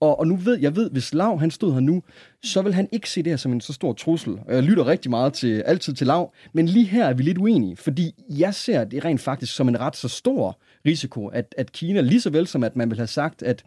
[0.00, 2.02] Og, og nu ved jeg ved, hvis Lav han stod her nu,
[2.42, 4.38] så vil han ikke se det her som en så stor trussel.
[4.46, 7.38] Og jeg lytter rigtig meget til, altid til Lav, men lige her er vi lidt
[7.38, 11.72] uenige, fordi jeg ser det rent faktisk som en ret så stor risiko, at, at
[11.72, 13.64] Kina, lige så vel som at man vil have sagt, at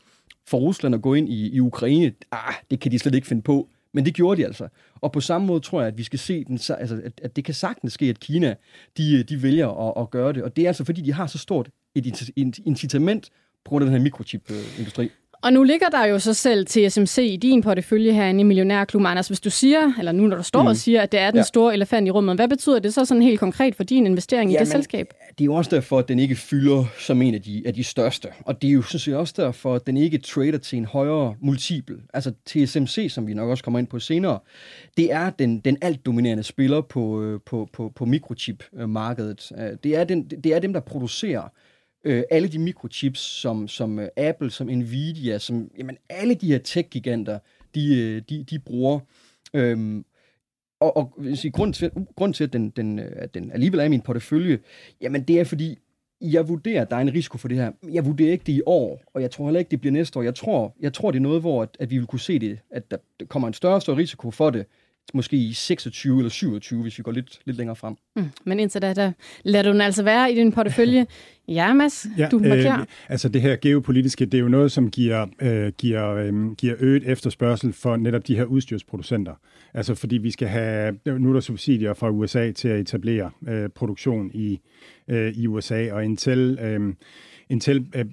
[0.47, 3.41] for Rusland at gå ind i, i Ukraine, ah, det kan de slet ikke finde
[3.41, 3.69] på.
[3.93, 4.67] Men det gjorde de altså.
[4.95, 7.45] Og på samme måde tror jeg, at vi skal se, den, altså, at, at det
[7.45, 8.55] kan sagtens ske, at Kina
[8.97, 10.43] de, de vælger at, at gøre det.
[10.43, 13.29] Og det er altså, fordi de har så stort et incitament
[13.65, 15.09] på grund af den her mikrochip-industri.
[15.41, 19.05] Og nu ligger der jo så selv TSMC i din portefølje herinde i Millionærklubben.
[19.05, 20.67] Anders, hvis du siger, eller nu når du står mm.
[20.67, 21.43] og siger, at det er den ja.
[21.43, 24.61] store elefant i rummet, hvad betyder det så sådan helt konkret for din investering Jamen,
[24.61, 25.13] i det selskab?
[25.29, 27.83] Det er jo også derfor, at den ikke fylder som en af de, af de
[27.83, 28.27] største.
[28.39, 31.35] Og det er jo synes jeg også derfor, at den ikke trader til en højere
[31.41, 31.97] multiple.
[32.13, 34.39] Altså TSMC, som vi nok også kommer ind på senere,
[34.97, 39.51] det er den, den alt dominerende spiller på, øh, på, på, på mikrochip-markedet.
[39.57, 41.49] Øh, det er, den, det er dem, der producerer
[42.03, 46.59] øh, alle de mikrochips, som, som øh, Apple, som Nvidia, som jamen, alle de her
[46.59, 47.39] tech-giganter,
[47.75, 48.99] de, øh, de, de bruger.
[49.53, 50.05] Øhm,
[50.79, 53.83] og, og sige, grunden til, grunden til at, den, den, øh, at den alligevel er
[53.83, 54.59] i min portefølje,
[55.01, 55.77] jamen det er fordi,
[56.21, 57.71] jeg vurderer, at der er en risiko for det her.
[57.91, 60.23] Jeg vurderer ikke det i år, og jeg tror heller ikke, det bliver næste år.
[60.23, 62.59] Jeg tror, jeg tror det er noget, hvor at, at vi vil kunne se det,
[62.69, 64.65] at der kommer en større og større risiko for det,
[65.13, 67.95] måske i 26 eller 27, hvis vi går lidt, lidt længere frem.
[68.15, 69.11] Mm, men indtil da, der
[69.43, 71.05] lader du den altså være i din portefølje.
[71.47, 72.79] Ja, Mads, ja, du er klar.
[72.79, 76.75] Øh, altså det her geopolitiske, det er jo noget, som giver, øh, giver, øh, giver
[76.79, 79.33] øget efterspørgsel for netop de her udstyrsproducenter.
[79.73, 83.69] Altså fordi vi skal have, nu er der subsidier fra USA til at etablere øh,
[83.69, 84.59] produktion i,
[85.07, 86.59] øh, i USA, og Intel...
[86.61, 86.93] Øh,
[87.49, 88.05] Intel, øh,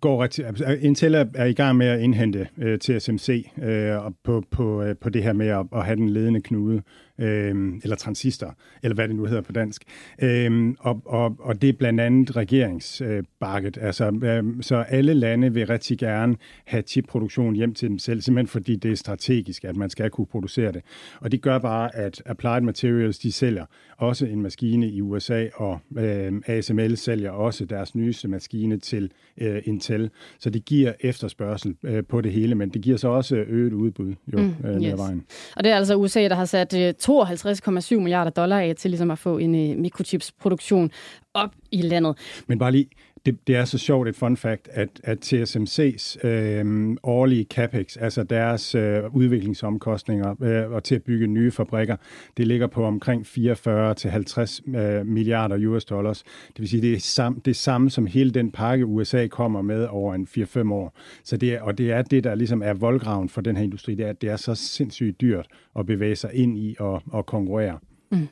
[0.00, 4.96] går, altså, Intel er i gang med at indhente øh, TSMC øh, på, på, øh,
[4.96, 6.82] på det her med at, at have den ledende knude
[7.18, 9.82] øh, eller transistor, eller hvad det nu hedder på dansk.
[10.22, 13.76] Øh, og, og, og det er blandt andet regeringsbakket.
[13.76, 18.20] Øh, altså, øh, så alle lande vil rigtig gerne have chipproduktion hjem til dem selv,
[18.20, 20.82] simpelthen fordi det er strategisk, at man skal kunne producere det.
[21.20, 23.64] Og det gør bare, at Applied Materials, de sælger
[23.96, 29.62] også en maskine i USA, og øh, ASML sælger også deres nyeste maskine til øh,
[29.64, 30.10] Intel.
[30.38, 34.14] Så det giver efterspørgsel øh, på det hele, men det giver så også øget udbud
[34.32, 34.98] jo, mm, øh, yes.
[34.98, 35.24] vejen.
[35.56, 39.10] Og det er altså USA, der har sat øh, 52,7 milliarder dollar af til ligesom
[39.10, 40.90] at få en øh, mikrochipsproduktion
[41.34, 42.18] op i landet.
[42.46, 42.88] Men bare lige,
[43.26, 48.22] det, det er så sjovt et fun fact, at, at TSMC's øh, årlige capex, altså
[48.22, 51.96] deres øh, udviklingsomkostninger øh, og til at bygge nye fabrikker,
[52.36, 56.22] det ligger på omkring 44 til 50 øh, milliarder US dollars.
[56.22, 59.86] Det vil sige, det er sam, det samme som hele den pakke, USA kommer med
[59.90, 60.98] over en 4-5 år.
[61.24, 63.94] Så det er, og det er det, der ligesom er voldgraven for den her industri,
[63.94, 65.46] det er, at det er så sindssygt dyrt
[65.78, 67.78] at bevæge sig ind i og, og konkurrere.
[68.10, 68.28] Mm.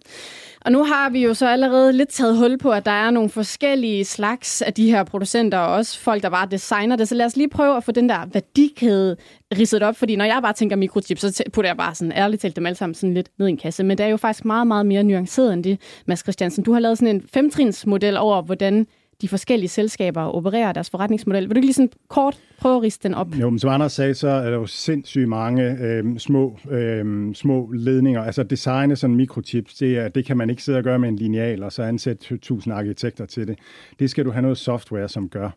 [0.64, 3.30] Og nu har vi jo så allerede lidt taget hul på, at der er nogle
[3.30, 7.08] forskellige slags af de her producenter, og også folk, der bare designer det.
[7.08, 9.16] Så lad os lige prøve at få den der værdikæde
[9.58, 12.56] ridset op, fordi når jeg bare tænker mikrochip, så putter jeg bare sådan ærligt talt
[12.56, 13.84] dem alle sammen sådan lidt ned i en kasse.
[13.84, 16.64] Men det er jo faktisk meget, meget mere nuanceret end det, Mads Christiansen.
[16.64, 18.86] Du har lavet sådan en femtrinsmodel over, hvordan
[19.22, 21.42] de forskellige selskaber opererer deres forretningsmodel.
[21.42, 23.34] Vil du ikke lige sådan kort prøve at riste den op?
[23.34, 27.70] Jo, men som Anders sagde, så er der jo sindssygt mange øh, små, øh, små
[27.72, 28.22] ledninger.
[28.22, 31.16] Altså designe sådan mikrochips, det, er, det kan man ikke sidde og gøre med en
[31.16, 33.58] lineal, og så ansætte tusind arkitekter til det.
[33.98, 35.50] Det skal du have noget software, som gør.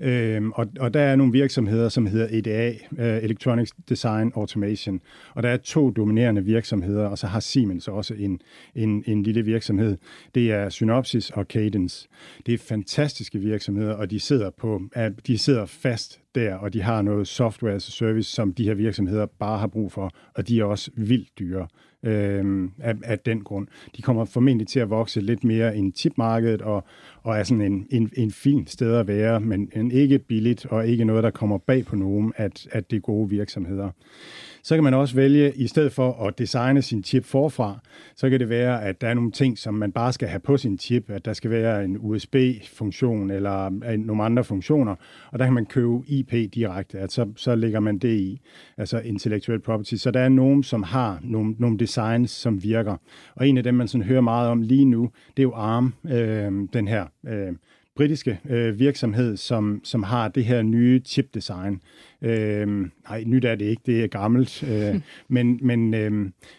[0.00, 5.00] Øhm, og, og der er nogle virksomheder, som hedder EDA, uh, øh, Electronics Design Automation,
[5.34, 8.40] og der er to dominerende virksomheder, og så har Siemens også en,
[8.74, 9.96] en, en lille virksomhed.
[10.34, 12.08] Det er Synopsys og Cadence.
[12.46, 14.82] Det er fantastiske virksomheder, og de sidder, på,
[15.26, 18.74] de sidder fast der, og de har noget software as a service, som de her
[18.74, 21.66] virksomheder bare har brug for, og de er også vildt dyre
[22.02, 23.66] øh, af, af den grund.
[23.96, 26.84] De kommer formentlig til at vokse lidt mere end chipmarkedet, og,
[27.22, 30.88] og er sådan en, en, en fin sted at være, men en ikke billigt, og
[30.88, 33.90] ikke noget, der kommer bag på nogen, at, at det er gode virksomheder.
[34.66, 37.78] Så kan man også vælge, i stedet for at designe sin chip forfra,
[38.16, 40.56] så kan det være, at der er nogle ting, som man bare skal have på
[40.56, 44.94] sin chip, at der skal være en USB-funktion eller nogle andre funktioner,
[45.32, 48.40] og der kan man købe IP direkte, at så, så lægger man det i,
[48.76, 49.94] altså intellectual property.
[49.94, 52.96] Så der er nogen, som har nogle, nogle designs, som virker.
[53.34, 55.94] Og en af dem, man sådan hører meget om lige nu, det er jo ARM,
[56.04, 57.52] øh, den her øh,
[57.96, 61.80] britiske øh, virksomhed, som, som har det her nye chip-design.
[62.22, 62.68] Øh,
[63.08, 64.62] nej, nyt er det ikke, det er gammelt.
[64.62, 66.12] Øh, men, men, øh,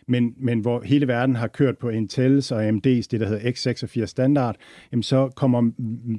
[0.08, 4.06] men, men hvor hele verden har kørt på Intels og AMD's, det der hedder x86
[4.06, 4.56] standard,
[4.92, 5.72] jamen så kommer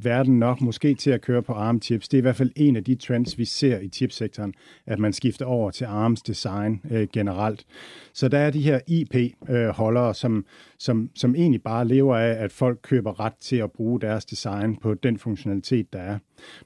[0.03, 2.09] verden nok måske til at køre på ARM-chips.
[2.09, 4.55] Det er i hvert fald en af de trends, vi ser i chipsektoren,
[4.87, 7.67] at man skifter over til ARMs design øh, generelt.
[8.13, 10.45] Så der er de her IP-holdere, øh, som,
[10.79, 14.77] som, som egentlig bare lever af, at folk køber ret til at bruge deres design
[14.77, 16.19] på den funktionalitet, der er.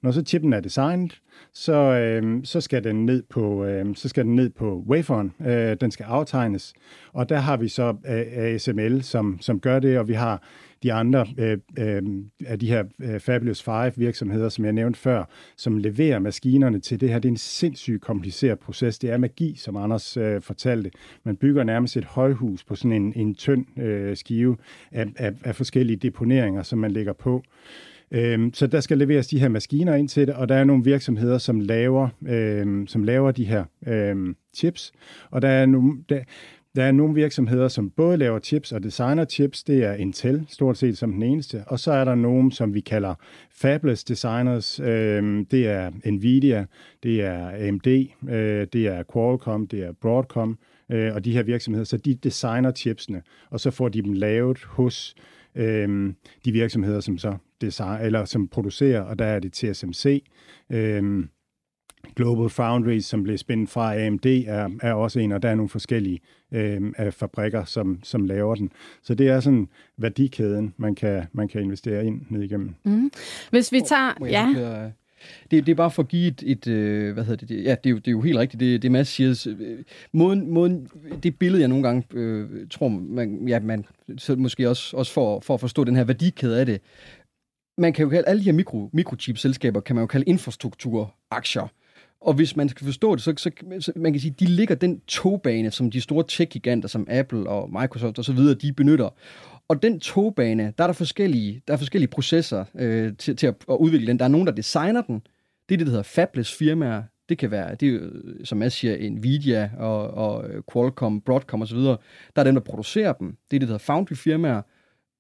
[0.02, 1.20] Når så chippen er designet,
[1.52, 5.32] så, øh, så skal den ned på øh, så skal den ned på waferen.
[5.46, 6.74] Øh, den skal aftegnes,
[7.12, 10.42] og der har vi så øh, ASML som som gør det, og vi har
[10.82, 12.02] de andre øh, øh,
[12.46, 15.24] af de her øh, Fabulous Five virksomheder, som jeg nævnte før,
[15.56, 17.18] som leverer maskinerne til det her.
[17.18, 18.98] Det er en sindssygt kompliceret proces.
[18.98, 20.90] Det er magi, som Anders øh, fortalte.
[21.24, 24.56] Man bygger nærmest et højhus på sådan en, en tynd øh, skive
[24.92, 27.42] af, af, af forskellige deponeringer, som man lægger på.
[28.14, 30.85] Øhm, så der skal leveres de her maskiner ind til det, og der er nogle
[30.85, 34.92] virksomheder, som laver, øhm, som laver de her øhm, chips,
[35.31, 36.20] og der er nogle, der,
[36.77, 39.64] der er nogle virksomheder, som både laver chips og designer chips.
[39.64, 41.64] Det er Intel, stort set som den eneste.
[41.66, 43.14] Og så er der nogen, som vi kalder
[43.51, 44.81] fabless designers.
[44.81, 46.66] Øh, det er Nvidia,
[47.03, 47.87] det er AMD,
[48.31, 50.59] øh, det er Qualcomm, det er Broadcom
[50.90, 51.85] øh, og de her virksomheder.
[51.85, 55.14] Så de designer chipsene, og så får de dem lavet hos
[55.55, 60.25] øhm, de virksomheder, som så design, eller som producerer, og der er det TSMC.
[60.70, 61.29] Øhm,
[62.16, 65.68] Global Foundries, som blev spændt fra AMD, er, er også en, og der er nogle
[65.68, 66.20] forskellige
[66.53, 68.72] øh, af fabrikker, som, som laver den.
[69.03, 72.75] Så det er sådan værdikæden, man kan, man kan investere ind ned igennem.
[72.85, 73.11] Mm.
[73.51, 74.12] Hvis vi tager...
[74.20, 74.90] Oh, ja.
[75.51, 77.87] Det, det er bare for at give et, et øh, hvad hedder det, ja, det
[77.87, 79.55] er, jo, det er jo helt rigtigt, det, det Mads siger.
[80.12, 80.88] Måden, måden,
[81.22, 83.85] det billede, jeg nogle gange øh, tror, man, ja, man
[84.18, 86.81] så måske også, også for, for at forstå den her værdikæde af det,
[87.78, 91.68] man kan jo kalde alle de her mikro, mikrochip-selskaber, kan man jo kalde infrastrukturaktier.
[92.20, 95.00] Og hvis man skal forstå det, så, så, så man kan sige, de ligger den
[95.00, 99.08] togbane, som de store tech-giganter som Apple og Microsoft osv., de benytter.
[99.68, 103.54] Og den togbane, der er der forskellige, der er forskellige processer øh, til, til at,
[103.70, 104.18] at udvikle den.
[104.18, 105.22] Der er nogen, der designer den.
[105.68, 107.02] Det er det, der hedder fabless firmaer.
[107.28, 108.00] Det kan være, det er,
[108.44, 111.78] som jeg siger, Nvidia og, og øh, Qualcomm, Broadcom osv.
[111.78, 111.96] Der
[112.37, 113.28] er dem, der producerer dem.
[113.28, 114.62] Det er det, der hedder foundry firmaer.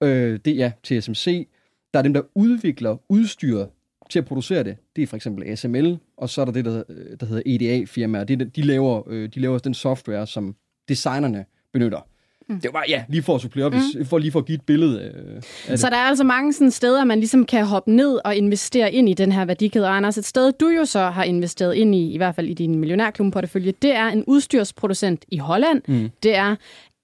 [0.02, 1.48] Øh, det er ja, TSMC.
[1.92, 3.66] Der er dem, der udvikler udstyr
[4.10, 6.82] til at producere det, det er for eksempel ASML, og så er der det, der,
[7.20, 8.24] der hedder EDA-firmaer.
[8.24, 10.54] Det, de, laver, øh, de laver den software, som
[10.88, 12.06] designerne benytter.
[12.48, 12.54] Mm.
[12.54, 14.04] Det var bare, ja, lige for at supplere op, mm.
[14.04, 15.92] for lige for at give et billede øh, af Så det.
[15.92, 19.14] der er altså mange sådan steder, man ligesom kan hoppe ned og investere ind i
[19.14, 19.86] den her værdikæde.
[19.86, 22.54] Og Anders, et sted, du jo så har investeret ind i, i hvert fald i
[22.54, 25.82] din millionærklubben-portefølje, det er en udstyrsproducent i Holland.
[25.88, 26.10] Mm.
[26.22, 26.56] Det er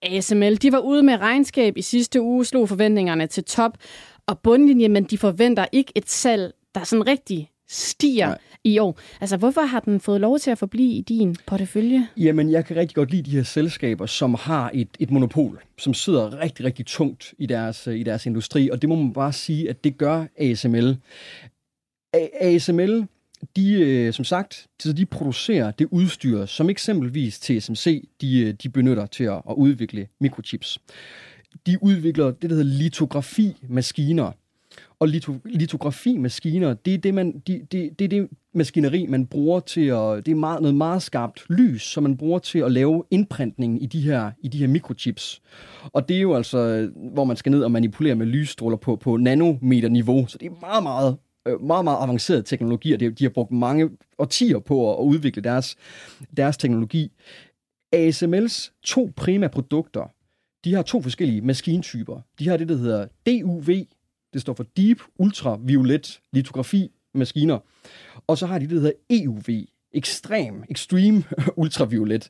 [0.02, 0.56] ASML.
[0.62, 3.78] De var ude med regnskab i sidste uge, slog forventningerne til top.
[4.28, 8.38] Og bundlinje, men de forventer ikke et salg der sådan rigtig stiger Nej.
[8.64, 8.98] i år.
[9.20, 12.08] Altså, hvorfor har den fået lov til at forblive i din portefølje?
[12.16, 15.94] Jamen, jeg kan rigtig godt lide de her selskaber, som har et, et monopol, som
[15.94, 19.70] sidder rigtig, rigtig tungt i deres, i deres industri, og det må man bare sige,
[19.70, 20.96] at det gør ASML.
[22.14, 23.06] A- ASML,
[23.56, 29.06] de, øh, som sagt, de producerer det udstyr, som eksempelvis TSMC de, øh, de benytter
[29.06, 30.78] til at, at udvikle mikrochips.
[31.66, 34.32] De udvikler det, der hedder litografi-maskiner,
[35.00, 39.60] og lito, litografimaskiner, det er det, man, det, det, det, er det maskineri, man bruger
[39.60, 40.26] til at...
[40.26, 43.86] Det er meget, noget meget skarpt lys, som man bruger til at lave indprintning i
[43.86, 45.42] de her, i de her mikrochips.
[45.82, 49.16] Og det er jo altså, hvor man skal ned og manipulere med lysstråler på, på
[49.16, 50.26] nanometer-niveau.
[50.26, 51.16] Så det er meget, meget
[51.48, 52.96] øh, meget, meget, meget avancerede teknologier.
[52.96, 55.76] De har brugt mange årtier på at udvikle deres,
[56.36, 57.12] deres teknologi.
[57.96, 60.12] ASML's to primære produkter,
[60.68, 62.20] de har to forskellige maskintyper.
[62.38, 63.66] De har det, der hedder DUV,
[64.32, 67.58] det står for Deep Ultraviolet Litografi Maskiner.
[68.26, 71.24] Og så har de det, der hedder EUV, Ekstrem, Extreme
[71.56, 72.28] Ultraviolet.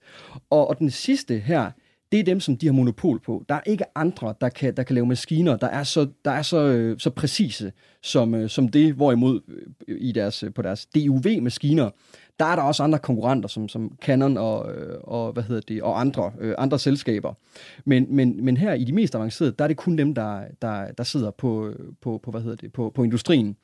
[0.51, 1.71] Og, og den sidste her,
[2.13, 3.45] det er dem, som de har monopol på.
[3.49, 6.43] Der er ikke andre, der kan, der kan lave maskiner, der er så, der er
[6.43, 7.73] så, øh, så præcise
[8.03, 9.41] som, øh, som det, hvorimod
[9.89, 11.91] øh, i deres, øh, på deres DUV-maskiner,
[12.41, 15.83] der er der også andre konkurrenter, som, som Canon og, øh, og, hvad hedder det,
[15.83, 17.35] og andre, øh, andre selskaber.
[17.85, 20.93] Men, men, men her i de mest avancerede, der er det kun dem, der, der,
[20.93, 23.57] der sidder på, på, på, hvad hedder det, på, på industrien.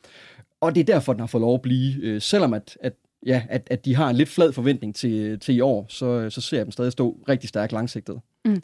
[0.61, 2.93] Og det er derfor, den har fået lov at blive, øh, selvom at, at
[3.27, 6.41] ja, at, at de har en lidt flad forventning til, til i år, så, så
[6.41, 8.21] ser jeg dem stadig stå rigtig stærkt langsigtet.
[8.45, 8.63] Mm.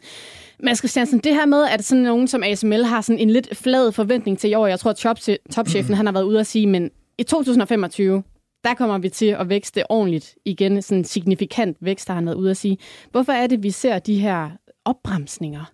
[0.59, 3.91] Mads Christiansen, det her med, at sådan nogen som ASML har sådan en lidt flad
[3.91, 5.17] forventning til i år, jeg tror, at top,
[5.51, 5.95] topchefen mm.
[5.97, 8.23] han har været ude at sige, men i 2025,
[8.63, 10.81] der kommer vi til at vækste ordentligt igen.
[10.81, 12.77] Sådan en signifikant vækst, har han været ude at sige.
[13.11, 14.49] Hvorfor er det, vi ser de her
[14.85, 15.71] opbremsninger?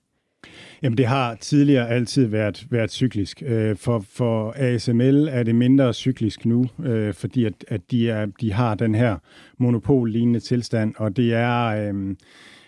[0.82, 3.44] Jamen, det har tidligere altid været, været cyklisk.
[3.46, 8.26] Øh, for, for ASML er det mindre cyklisk nu, øh, fordi at, at de, er,
[8.42, 9.18] de har den her
[9.58, 11.66] monopol-lignende tilstand, og det er...
[11.66, 12.16] Øh,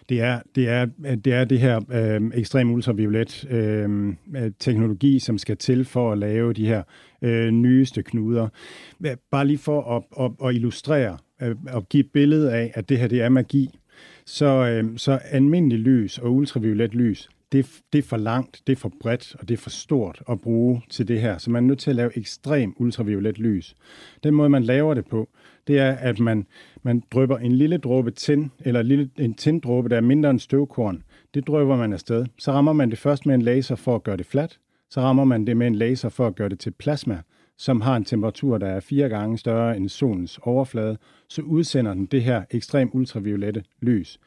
[0.10, 4.14] det er det, er, det, er det her øh, ekstrem ultraviolet øh,
[4.60, 6.84] teknologi, som skal til for at lave de her
[7.22, 8.48] øh, nyeste knuder.
[9.32, 12.98] Bare lige for at, at, at illustrere øh, og give et billede af, at det
[12.98, 13.80] her det er magi,
[14.26, 18.78] så, øh, så almindelig lys og ultraviolet lys, det, det er for langt, det er
[18.78, 21.38] for bredt, og det er for stort at bruge til det her.
[21.38, 23.76] Så man er nødt til at lave ekstrem ultraviolet lys.
[24.24, 25.30] Den måde, man laver det på,
[25.70, 26.46] det er, at man,
[26.84, 30.40] man drøber en lille dråbe tin, eller en, lille, en tindråbe, der er mindre end
[30.40, 31.04] støvkorn.
[31.34, 32.26] Det drøber man afsted.
[32.38, 34.60] Så rammer man det først med en laser for at gøre det fladt.
[34.90, 37.22] Så rammer man det med en laser for at gøre det til plasma
[37.60, 42.06] som har en temperatur, der er fire gange større end solens overflade, så udsender den
[42.06, 44.20] det her ekstrem ultraviolette lys.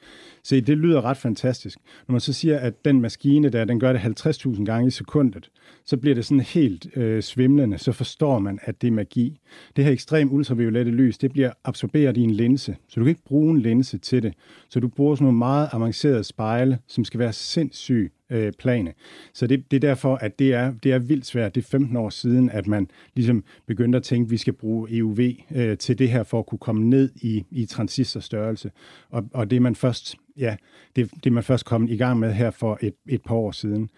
[0.43, 1.79] Se, det lyder ret fantastisk.
[2.09, 5.51] Når man så siger, at den maskine der, den gør det 50.000 gange i sekundet,
[5.85, 9.39] så bliver det sådan helt øh, svimlende, så forstår man, at det er magi.
[9.77, 13.25] Det her ekstrem ultraviolette lys, det bliver absorberet i en linse, så du kan ikke
[13.25, 14.35] bruge en linse til det.
[14.69, 18.93] Så du bruger sådan nogle meget avancerede spejle, som skal være sindssygt øh, plane.
[19.33, 21.55] Så det, det er derfor, at det er, det er vildt svært.
[21.55, 24.97] Det er 15 år siden, at man ligesom begyndte at tænke, at vi skal bruge
[24.97, 25.21] EUV
[25.55, 28.71] øh, til det her for at kunne komme ned i, i transistorstørrelse.
[29.11, 30.57] Og, og det er man først, ja,
[30.97, 33.51] det, det er man først kommet i gang med her for et, et par år
[33.51, 33.91] siden.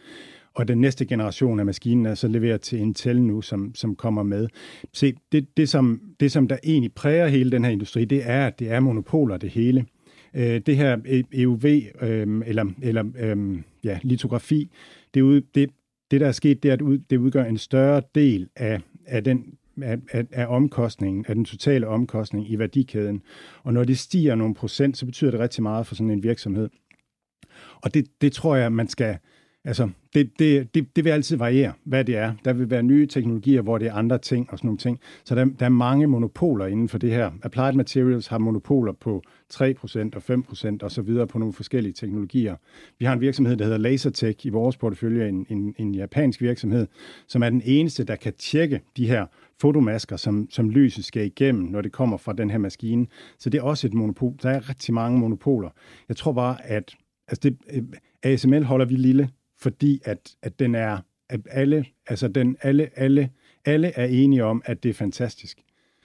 [0.55, 4.23] Og den næste generation af maskinen er så leveret til Intel nu, som, som kommer
[4.23, 4.49] med.
[4.93, 8.47] Se, det, det, som, det som der egentlig præger hele den her industri, det er,
[8.47, 9.87] at det er monopoler det hele.
[10.35, 11.65] Øh, det her EUV,
[12.01, 14.71] øh, eller, eller øh, ja, litografi,
[15.15, 15.71] det, ud, det,
[16.11, 19.55] det der er sket, det er, at det udgør en større del af, af den
[19.83, 23.23] af, af, af omkostningen, af den totale omkostning i værdikæden.
[23.63, 26.69] Og når det stiger nogle procent, så betyder det rigtig meget for sådan en virksomhed.
[27.83, 29.19] Og det, det tror jeg, man skal,
[29.67, 32.35] Altså, det, det, det, det vil altid variere, hvad det er.
[32.45, 35.01] Der vil være nye teknologier, hvor det er andre ting og sådan nogle ting.
[35.25, 37.31] Så der, der er mange monopoler inden for det her.
[37.43, 39.23] Applied Materials har monopoler på
[39.55, 39.63] 3%
[40.15, 40.23] og
[40.71, 42.57] 5% og så videre på nogle forskellige teknologier.
[42.99, 46.87] Vi har en virksomhed, der hedder Lasertech i vores portefølje, en, en, en japansk virksomhed,
[47.29, 49.27] som er den eneste, der kan tjekke de her
[49.61, 53.07] fotomasker, som, som lyset skal igennem, når det kommer fra den her maskine.
[53.39, 54.35] Så det er også et monopol.
[54.43, 55.71] Der er rigtig mange monopoler.
[56.09, 56.95] Jeg tror bare, at
[57.29, 57.59] altså det,
[58.23, 59.29] ASML holder vi lille
[59.65, 60.99] fordi at, at den er,
[61.29, 63.31] at alle, altså den, alle, alle,
[63.65, 65.59] alle er enige om, at det er fantastisk.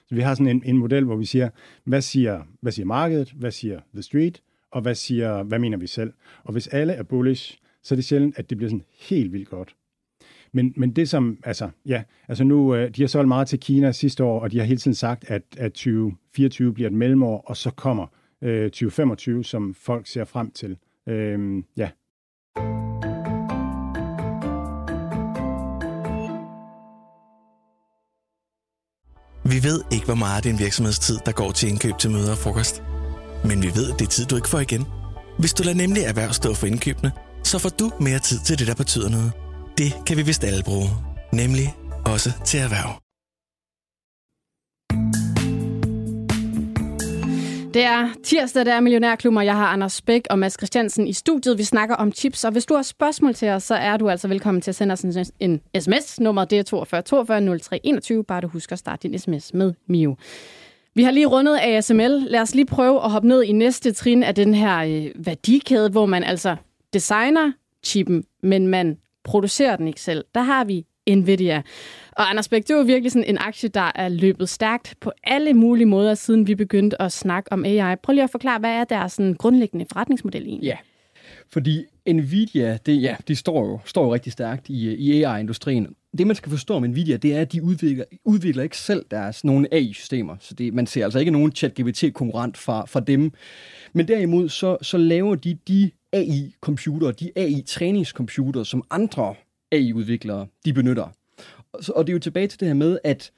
[0.08, 1.48] Så vi har sådan en, en model, hvor vi siger,
[1.84, 5.86] hvad siger, hvad siger markedet, hvad siger The Street, og hvad, siger, hvad mener vi
[5.86, 6.12] selv?
[6.44, 9.48] Og hvis alle er bullish, så er det sjældent, at det bliver sådan helt vildt
[9.48, 9.74] godt.
[10.52, 13.92] Men, men det som, altså, ja, altså nu, øh, de har solgt meget til Kina
[13.92, 17.56] sidste år, og de har hele tiden sagt, at, at 2024 bliver et mellemår, og
[17.56, 18.06] så kommer
[18.42, 20.76] øh, 2025, som folk ser frem til.
[21.06, 21.90] Øhm, ja.
[29.50, 32.82] Vi ved ikke, hvor meget din virksomhedstid, der går til indkøb til møder og frokost.
[33.44, 34.86] Men vi ved, at det er tid, du ikke får igen.
[35.38, 37.12] Hvis du lader nemlig erhverv stå for indkøbene,
[37.44, 39.32] så får du mere tid til det, der betyder noget.
[39.78, 40.90] Det kan vi vist alle bruge.
[41.32, 41.74] Nemlig
[42.06, 43.09] også til erhverv.
[47.74, 51.12] Det er tirsdag, der er Millionærklubben, og Jeg har Anders Bæk og Mads Christiansen i
[51.12, 51.58] studiet.
[51.58, 54.28] Vi snakker om chips, og hvis du har spørgsmål til os, så er du altså
[54.28, 56.20] velkommen til at sende os en, en sms.
[56.20, 58.24] Nummeret det er 42 42 03 21.
[58.24, 60.16] Bare du husker at starte din sms med Mio.
[60.94, 62.26] Vi har lige rundet ASML.
[62.28, 65.90] Lad os lige prøve at hoppe ned i næste trin af den her øh, værdikæde,
[65.90, 66.56] hvor man altså
[66.92, 67.52] designer
[67.84, 70.24] chippen, men man producerer den ikke selv.
[70.34, 71.62] Der har vi Nvidia.
[72.12, 75.54] Og Anders Bæk, det var virkelig sådan en aktie, der er løbet stærkt på alle
[75.54, 77.96] mulige måder, siden vi begyndte at snakke om AI.
[78.02, 80.66] Prøv lige at forklare, hvad er deres sådan grundlæggende forretningsmodel egentlig?
[80.66, 80.76] Ja,
[81.52, 85.86] fordi Nvidia, det, ja, de står jo, står jo rigtig stærkt i, i AI-industrien.
[86.18, 89.44] Det, man skal forstå om Nvidia, det er, at de udvikler, udvikler ikke selv deres
[89.44, 90.36] nogle AI-systemer.
[90.40, 93.32] Så det, man ser altså ikke nogen chat-GBT-konkurrent fra, fra dem.
[93.92, 99.34] Men derimod, så, så laver de de AI-computere, de AI-træningscomputere, som andre
[99.72, 101.06] AI-udviklere, de benytter.
[101.72, 103.32] Og det er jo tilbage til det her med, at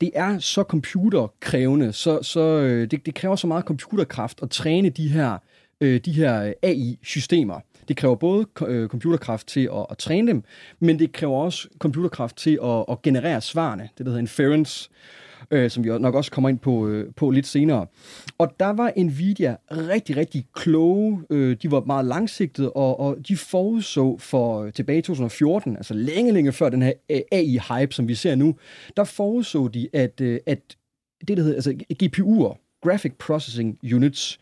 [0.00, 4.88] det er så computerkrævende, så, så øh, det, det kræver så meget computerkraft at træne
[4.88, 5.38] de her,
[5.80, 7.60] øh, de her AI-systemer.
[7.88, 10.42] Det kræver både øh, computerkraft til at, at træne dem,
[10.80, 14.90] men det kræver også computerkraft til at, at generere svarene, det der hedder inference
[15.50, 17.86] øh, som vi nok også kommer ind på, øh, på lidt senere.
[18.38, 21.22] Og der var Nvidia rigtig, rigtig kloge.
[21.30, 25.94] Øh, de var meget langsigtede, og, og de forudså for øh, tilbage i 2014, altså
[25.94, 28.54] længe, længe før den her øh, AI-hype, som vi ser nu,
[28.96, 30.76] der forudså de, at, øh, at
[31.28, 34.40] det, der hedder altså GPU'er, Graphic Processing Units,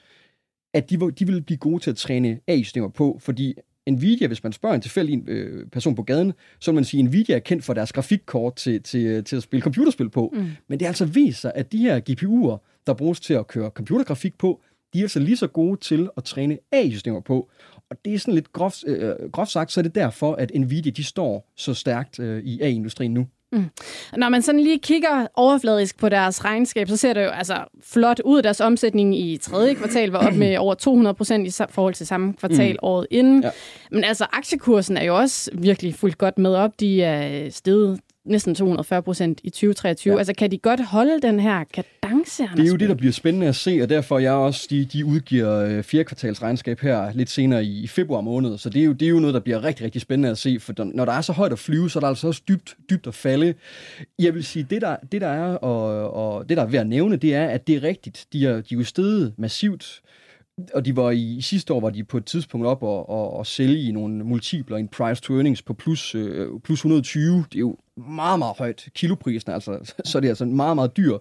[0.75, 3.55] at de, de ville blive gode til at træne AI-systemer på, fordi
[3.91, 7.05] Nvidia, hvis man spørger en tilfældig øh, person på gaden, så vil man sige, at
[7.05, 10.33] Nvidia er kendt for deres grafikkort til, til, til at spille computerspil på.
[10.35, 10.51] Mm.
[10.69, 13.71] Men det er altså vist sig, at de her GPU'er, der bruges til at køre
[13.71, 14.61] computergrafik på,
[14.93, 17.51] de er altså lige så gode til at træne AI-systemer på.
[17.91, 20.93] Og det er sådan lidt groft, øh, groft sagt, så er det derfor, at Nvidia
[20.93, 23.27] de står så stærkt øh, i AI-industrien nu.
[23.53, 23.71] Mm.
[24.17, 28.21] Når man sådan lige kigger overfladisk på deres regnskab, så ser det jo altså flot
[28.25, 28.43] ud.
[28.43, 32.33] Deres omsætning i tredje kvartal var op med over 200 procent i forhold til samme
[32.33, 32.79] kvartal mm.
[32.83, 33.43] året inden.
[33.43, 33.51] Ja.
[33.91, 36.81] Men altså, aktiekursen er jo også virkelig fuldt godt med op.
[36.81, 40.13] De er steget næsten 240 procent i 2023.
[40.13, 40.19] Ja.
[40.19, 43.47] Altså kan de godt holde den her kadence, Det er jo det, der bliver spændende
[43.47, 47.65] at se, og derfor jeg også, de, de udgiver øh, fjerde kvartalsregnskab her lidt senere
[47.65, 49.85] i, i februar måned, så det er, jo, det er jo noget, der bliver rigtig,
[49.85, 52.09] rigtig spændende at se, for når der er så højt at flyve, så er der
[52.09, 53.55] altså også dybt, dybt at falde.
[54.19, 56.87] Jeg vil sige, det der, det der er, og, og det der er ved at
[56.87, 58.27] nævne, det er, at det er rigtigt.
[58.33, 60.03] De er, de er jo steget massivt
[60.75, 63.47] og de var i, sidste år var de på et tidspunkt op og, og, og
[63.47, 67.45] sælge i nogle multipler, en price to earnings på plus, øh, plus 120.
[67.53, 70.97] Det er jo meget, meget højt kiloprisen, altså, så det er altså en meget, meget
[70.97, 71.19] dyr,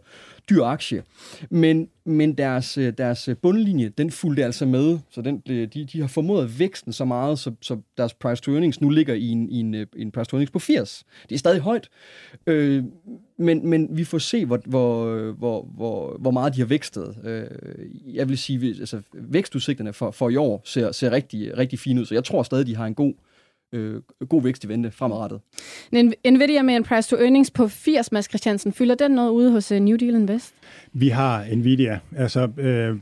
[0.50, 1.04] dyr aktie.
[1.50, 5.86] Men, men deres, øh, deres øh, bundlinje, den fulgte altså med, så den blev, de,
[5.86, 9.28] de har formået væksten så meget, så, så deres price to earnings nu ligger i
[9.28, 11.06] en, i en, en price to earnings på 80.
[11.30, 11.90] Det er stadig højt,
[12.48, 12.84] øh,
[13.42, 17.16] men, men vi får se, hvor, hvor, hvor, hvor, hvor meget de har vækstet.
[17.24, 22.02] Øh, jeg vil sige, altså vækstudsigterne for, for i år ser, ser rigtig, rigtig fine
[22.02, 23.14] ud, så jeg tror stadig, de har en god,
[23.74, 25.40] øh, god vækst i vente fremadrettet.
[26.26, 29.72] Nvidia med en price to earnings på 80, Mads Christiansen, fylder den noget ude hos
[29.72, 30.54] uh, New Deal Invest?
[30.94, 32.00] Vi har Nvidia.
[32.16, 32.98] Altså, øh,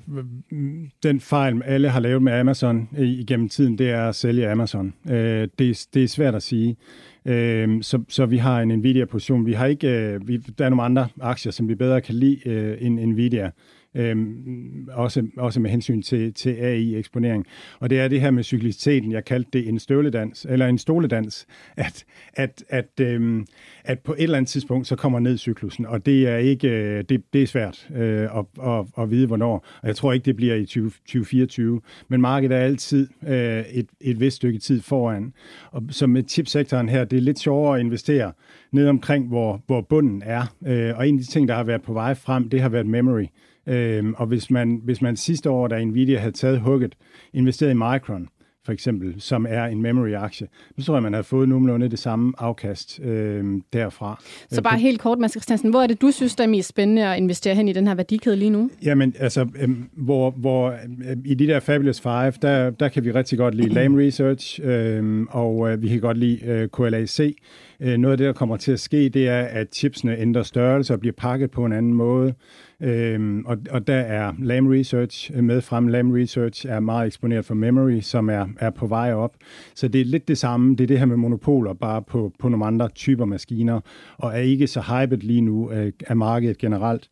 [1.04, 4.94] den fejl, alle har lavet med Amazon igennem tiden, det er at sælge Amazon.
[5.10, 6.78] Øh, det, det er svært at sige.
[7.26, 9.46] Øh, så, så vi har en Nvidia-position.
[9.46, 12.50] Vi har ikke, øh, vi, der er nogle andre aktier, som vi bedre kan lide
[12.50, 13.52] øh, end Nvidia.
[13.96, 17.46] Øhm, også, også med hensyn til, til AI-eksponering.
[17.80, 21.48] Og det er det her med cykliciteten, jeg kaldte det en støvledans, eller en stoledans,
[21.78, 23.46] at, at, at, øhm,
[23.84, 27.04] at på et eller andet tidspunkt, så kommer ned cyklusen, og det er ikke, øh,
[27.10, 29.66] det, det er svært øh, at, at, at vide, hvornår.
[29.82, 33.88] Og jeg tror ikke, det bliver i 20, 2024, men markedet er altid øh, et,
[34.02, 35.34] et vist stykke tid foran.
[35.72, 38.32] Og så med chipsektoren her, det er lidt sjovere at investere
[38.72, 40.56] ned omkring, hvor, hvor bunden er.
[40.68, 42.86] Øh, og en af de ting, der har været på vej frem, det har været
[42.86, 43.26] memory.
[43.70, 46.96] Øhm, og hvis man, hvis man sidste år, da Nvidia havde taget hugget,
[47.34, 48.28] investeret i Micron,
[48.66, 50.48] for eksempel, som er en memory-aktie,
[50.80, 53.44] så tror jeg, man har fået nogenlunde det samme afkast øh,
[53.74, 54.22] derfra.
[54.52, 57.06] Så bare helt kort, Mads Christiansen, hvor er det, du synes, der er mest spændende
[57.06, 58.70] at investere hen i den her værdikæde lige nu?
[58.84, 63.12] Jamen, altså, øh, hvor, hvor øh, i de der Fabulous Five, der, der kan vi
[63.12, 67.36] rigtig godt lide Lame Research, øh, og øh, vi kan godt lide øh, KLAC.
[67.80, 70.94] Øh, noget af det, der kommer til at ske, det er, at chipsene ændrer størrelse
[70.94, 72.34] og bliver pakket på en anden måde.
[72.82, 75.88] Øhm, og, og der er Lam Research øh, med frem.
[75.88, 79.36] Lam Research er meget eksponeret for memory, som er, er på vej op.
[79.76, 80.76] Så det er lidt det samme.
[80.76, 83.80] Det er det her med monopoler, bare på, på nogle andre typer maskiner,
[84.18, 87.10] og er ikke så hypet lige nu af, af markedet generelt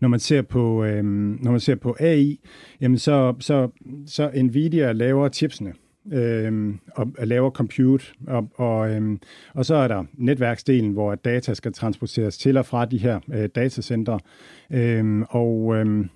[0.00, 2.40] når man ser på, øhm, når man ser på AI,
[2.80, 3.68] jamen så, så,
[4.06, 5.72] så Nvidia laver chipsene
[6.12, 9.20] øhm, og laver compute, og, og, øhm,
[9.54, 13.48] og så er der netværksdelen, hvor data skal transporteres til og fra de her øh,
[13.54, 14.18] datacenter.
[14.70, 16.08] Øhm, og øhm,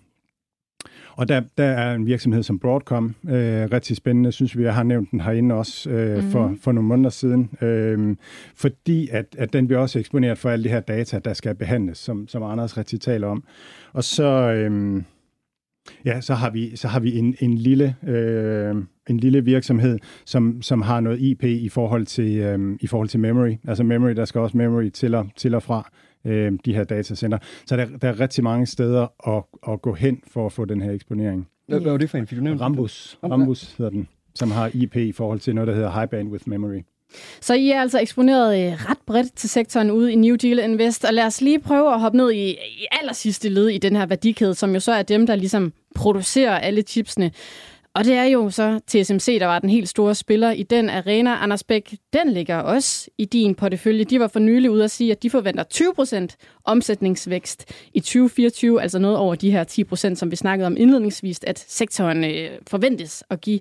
[1.16, 4.82] og der, der er en virksomhed som Broadcom, øh, rigtig spændende, synes vi, jeg har
[4.82, 6.30] nævnt den herinde også øh, mm-hmm.
[6.30, 8.16] for, for nogle måneder siden, øh,
[8.54, 11.98] fordi at, at den bliver også eksponeret for alle de her data, der skal behandles,
[11.98, 13.44] som, som Anders rigtig taler om.
[13.92, 15.02] Og så, øh,
[16.04, 17.96] ja, så har vi, så har vi en, en lille...
[18.06, 18.74] Øh,
[19.10, 23.20] en lille virksomhed, som, som har noget IP i forhold til, øh, i forhold til
[23.20, 23.56] memory.
[23.68, 25.90] Altså memory, der skal også memory til og, til og fra
[26.24, 27.38] øh, de her datacenter.
[27.66, 30.80] Så der, der er rigtig mange steder at, at gå hen for at få den
[30.82, 31.48] her eksponering.
[31.68, 32.26] Hvad, hvad var det for en?
[32.26, 33.18] Fik du Rambus.
[33.22, 33.32] Okay.
[33.32, 36.82] Rambus hedder den, som har IP i forhold til noget, der hedder High Bandwidth Memory.
[37.40, 41.04] Så I er altså eksponeret øh, ret bredt til sektoren ude i New Deal Invest,
[41.04, 43.96] og lad os lige prøve at hoppe ned i, i aller sidste led i den
[43.96, 47.30] her værdikæde, som jo så er dem, der ligesom producerer alle chipsene.
[47.94, 51.30] Og det er jo så TSMC, der var den helt store spiller i den arena.
[51.30, 54.04] Anders Bæk, den ligger også i din portefølje.
[54.04, 55.64] De var for nylig ude at sige, at de forventer
[56.30, 59.64] 20% omsætningsvækst i 2024, altså noget over de her
[60.12, 63.60] 10%, som vi snakkede om indledningsvis, at sektoren øh, forventes at give.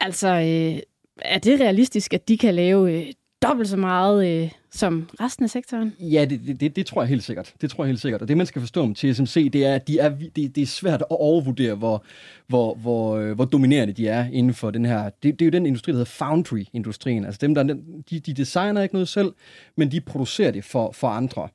[0.00, 0.78] Altså, øh,
[1.24, 3.12] er det realistisk, at de kan lave øh,
[3.42, 5.92] dobbelt så meget øh, som resten af sektoren?
[6.00, 7.54] Ja, det, det, det tror jeg helt sikkert.
[7.60, 8.22] Det tror jeg helt sikkert.
[8.22, 10.66] Og det, man skal forstå om TSMC, det er, at de er, det, det er
[10.66, 12.04] svært at overvurdere, hvor,
[12.46, 15.04] hvor, hvor, øh, hvor dominerende de er inden for den her...
[15.04, 17.24] Det, det er jo den industri, der hedder foundry-industrien.
[17.24, 17.62] Altså dem, der,
[18.10, 19.32] de, de designer ikke noget selv,
[19.76, 21.48] men de producerer det for, for andre.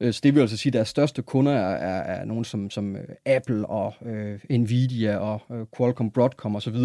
[0.00, 2.70] Øh, så det vil altså sige, at deres største kunder er, er, er nogen som,
[2.70, 6.76] som øh, Apple og øh, Nvidia og øh, Qualcomm, Broadcom osv.,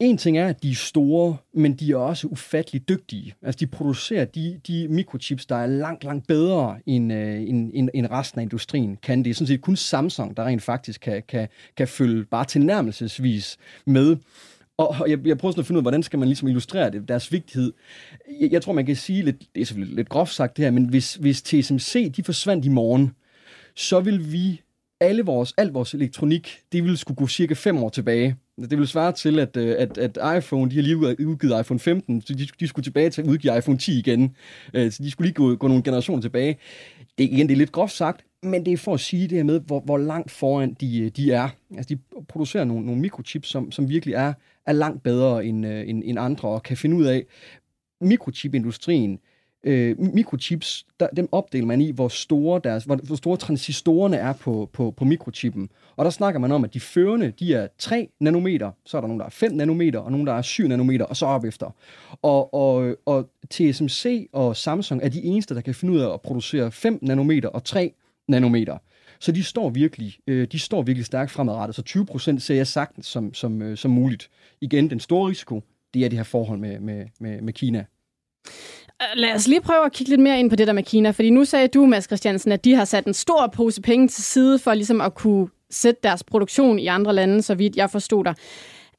[0.00, 3.34] en ting er, at de er store, men de er også ufattelig dygtige.
[3.42, 7.88] Altså, de producerer de, de mikrochips, der er langt, langt bedre end, øh, end, end,
[7.94, 9.24] end resten af industrien kan.
[9.24, 13.56] Det er sådan set kun Samsung, der rent faktisk kan, kan, kan følge bare tilnærmelsesvis
[13.86, 14.16] med.
[14.78, 17.08] Og jeg, jeg prøver sådan at finde ud af, hvordan skal man ligesom illustrere det,
[17.08, 17.72] deres vigtighed.
[18.40, 20.72] Jeg, jeg tror, man kan sige lidt, det er selvfølgelig lidt groft sagt det her,
[20.72, 23.12] men hvis, hvis TSMC de forsvandt i morgen,
[23.76, 24.62] så vil vi,
[25.00, 28.86] alle vores, al vores elektronik, det ville skulle gå cirka fem år tilbage det vil
[28.86, 32.46] svare til, at, øh, at, at iPhone, de har lige udgivet iPhone 15, så de,
[32.60, 34.36] de skulle tilbage til at udgive iPhone 10 igen.
[34.74, 36.58] Øh, så de skulle lige gå, gå nogle generationer tilbage.
[37.18, 39.44] Det, igen, det er lidt groft sagt, men det er for at sige det her
[39.44, 41.48] med, hvor, hvor langt foran de, øh, de er.
[41.76, 41.98] Altså, de
[42.28, 44.32] producerer nogle, nogle mikrochips, som, som virkelig er,
[44.66, 47.24] er langt bedre end, end, end andre, og kan finde ud af,
[48.00, 49.18] mikrochipindustrien,
[49.66, 54.32] øh, mikrochips, der, dem opdeler man i, hvor store, deres, hvor, hvor store transistorerne er
[54.32, 55.68] på, på, på mikrochippen.
[55.96, 59.08] Og der snakker man om, at de førende, de er 3 nanometer, så er der
[59.08, 61.74] nogen, der er 5 nanometer, og nogen, der er 7 nanometer, og så op efter.
[62.22, 66.20] Og, og, og TSMC og Samsung er de eneste, der kan finde ud af at
[66.20, 67.92] producere 5 nanometer og 3
[68.28, 68.78] nanometer.
[69.18, 71.76] Så de står virkelig, øh, de står virkelig stærkt fremadrettet.
[71.76, 71.82] Så
[72.34, 74.30] 20% ser jeg sagtens som, som, øh, som muligt.
[74.60, 75.62] Igen, den store risiko,
[75.94, 77.84] det er det her forhold med, med, med, med Kina.
[79.02, 81.10] Øh, lad os lige prøve at kigge lidt mere ind på det der med Kina,
[81.10, 84.24] fordi nu sagde du, Mads Christiansen, at de har sat en stor pose penge til
[84.24, 88.24] side for ligesom at kunne sætte deres produktion i andre lande, så vidt jeg forstod
[88.24, 88.34] dig.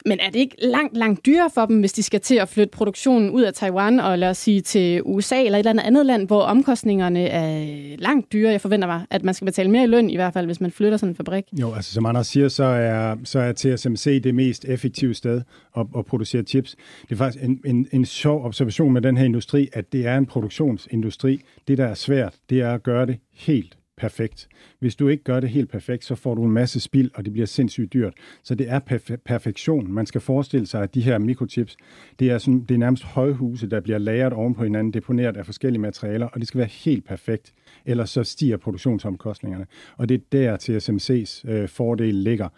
[0.05, 2.71] Men er det ikke langt, langt dyrere for dem, hvis de skal til at flytte
[2.71, 6.05] produktionen ud af Taiwan og lad os sige til USA eller et eller andet andet
[6.05, 8.51] land, hvor omkostningerne er langt dyrere?
[8.51, 10.71] Jeg forventer mig, at man skal betale mere i løn i hvert fald, hvis man
[10.71, 11.43] flytter sådan en fabrik.
[11.61, 15.41] Jo, altså som Anders siger, så er, så er TSMC det mest effektive sted
[15.77, 16.75] at, at producere chips.
[17.01, 20.17] Det er faktisk en, en, en sjov observation med den her industri, at det er
[20.17, 21.41] en produktionsindustri.
[21.67, 24.47] Det, der er svært, det er at gøre det helt perfekt.
[24.79, 27.33] Hvis du ikke gør det helt perfekt, så får du en masse spild, og det
[27.33, 28.13] bliver sindssygt dyrt.
[28.43, 29.91] Så det er perf- perfektion.
[29.91, 31.77] Man skal forestille sig, at de her mikrochips,
[32.19, 35.45] det er, sådan, det er nærmest højhuse, der bliver lagret oven på hinanden, deponeret af
[35.45, 37.53] forskellige materialer, og det skal være helt perfekt.
[37.85, 39.65] Ellers så stiger produktionsomkostningerne.
[39.97, 42.49] Og det er der TSMC's øh, fordel ligger.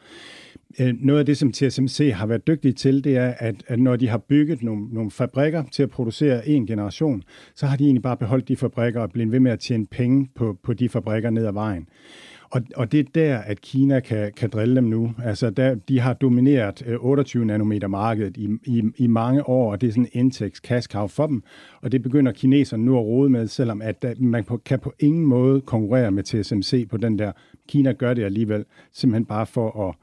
[0.80, 3.96] Øh, noget af det, som TSMC har været dygtige til, det er, at, at når
[3.96, 7.24] de har bygget nogle, nogle fabrikker til at producere en generation,
[7.56, 10.30] så har de egentlig bare beholdt de fabrikker og blevet ved med at tjene penge
[10.36, 11.88] på, på de fabrikker ned ad vejen.
[12.52, 15.14] Og, og det er der, at Kina kan, kan drille dem nu.
[15.24, 19.82] Altså, der, de har domineret øh, 28 nanometer markedet i, i, i mange år, og
[19.82, 20.62] det er sådan en indtægts
[21.08, 21.44] for dem.
[21.82, 24.94] Og det begynder kineserne nu at rode med, selvom at der, man på, kan på
[25.00, 27.32] ingen måde konkurrere med TSMC på den der.
[27.68, 29.96] Kina gør det alligevel, simpelthen bare for at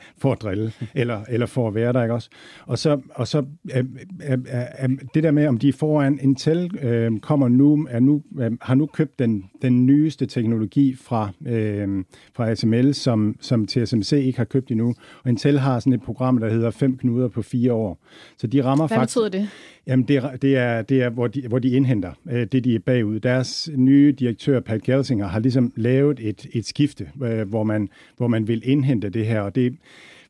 [0.22, 2.30] for at drille, eller, eller for at være der, ikke også?
[2.66, 3.44] Og så, og så
[3.76, 3.84] øh,
[4.30, 4.38] øh, øh,
[4.82, 8.74] øh det der med, om de foran Intel øh, kommer nu, er nu øh, har
[8.74, 12.04] nu købt den, den nyeste teknologi fra, øh,
[12.34, 14.94] fra ASML, som, som TSMC ikke har købt endnu.
[15.24, 17.98] Og Intel har sådan et program, der hedder 5 knuder på fire år.
[18.36, 19.16] Så de rammer Hvad faktisk...
[19.16, 19.48] betyder det?
[19.86, 22.74] Jamen, det er, det er, det er hvor, de, hvor de indhenter øh, det, de
[22.74, 23.20] er bagud.
[23.20, 28.28] Deres nye direktør, Pat Gelsinger, har ligesom lavet et, et skifte, øh, hvor, man, hvor
[28.28, 29.76] man vil indhente det her, og det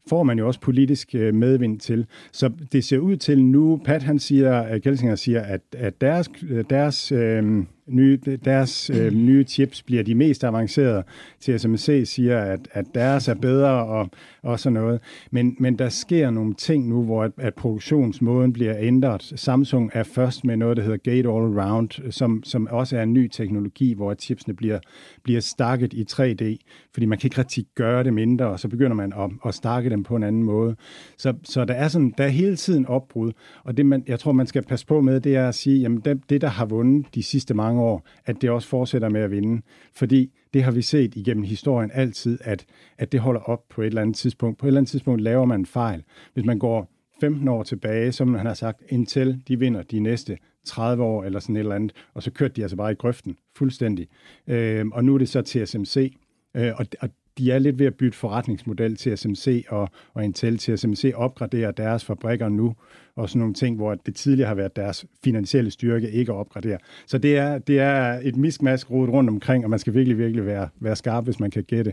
[0.08, 2.06] får man jo også politisk øh, medvind til.
[2.32, 6.30] Så det ser ud til nu, Pat han siger, Gelsinger siger, at, at deres,
[6.70, 11.02] deres øh, nye, deres øh, nye chips bliver de mest avancerede.
[11.40, 14.10] TSMC siger, at, at deres er bedre og,
[14.42, 15.00] og sådan noget.
[15.30, 19.32] Men, men der sker nogle ting nu, hvor at, at produktionsmåden bliver ændret.
[19.36, 23.12] Samsung er først med noget, der hedder Gate All Around, som, som også er en
[23.12, 24.78] ny teknologi, hvor chipsene bliver,
[25.22, 26.56] bliver stakket i 3D,
[26.92, 29.90] fordi man kan ikke rigtig gøre det mindre, og så begynder man at, at stakke
[29.90, 30.76] dem på en anden måde.
[31.18, 33.32] Så, så der, er sådan, der er hele tiden opbrud,
[33.64, 36.00] og det, man, jeg tror, man skal passe på med, det er at sige, jamen
[36.00, 39.20] det, det der har vundet de sidste mange mange år, at det også fortsætter med
[39.20, 39.62] at vinde.
[39.92, 42.66] Fordi det har vi set igennem historien altid, at,
[42.98, 44.58] at det holder op på et eller andet tidspunkt.
[44.58, 46.02] På et eller andet tidspunkt laver man en fejl.
[46.34, 46.88] Hvis man går
[47.20, 51.40] 15 år tilbage, som han har sagt, indtil de vinder de næste 30 år eller
[51.40, 54.08] sådan et eller andet, og så kørte de altså bare i grøften fuldstændig.
[54.46, 56.16] Øh, og nu er det så TSMC,
[56.56, 57.08] øh, og, og
[57.38, 61.70] de er lidt ved at bytte forretningsmodel til SMC og, og Intel til SMC opgraderer
[61.70, 62.74] deres fabrikker nu,
[63.16, 66.78] og sådan nogle ting, hvor det tidligere har været deres finansielle styrke ikke at opgradere.
[67.06, 70.46] Så det er, det er et miskmask rodet rundt omkring, og man skal virkelig, virkelig
[70.46, 71.92] være, være skarp, hvis man kan gætte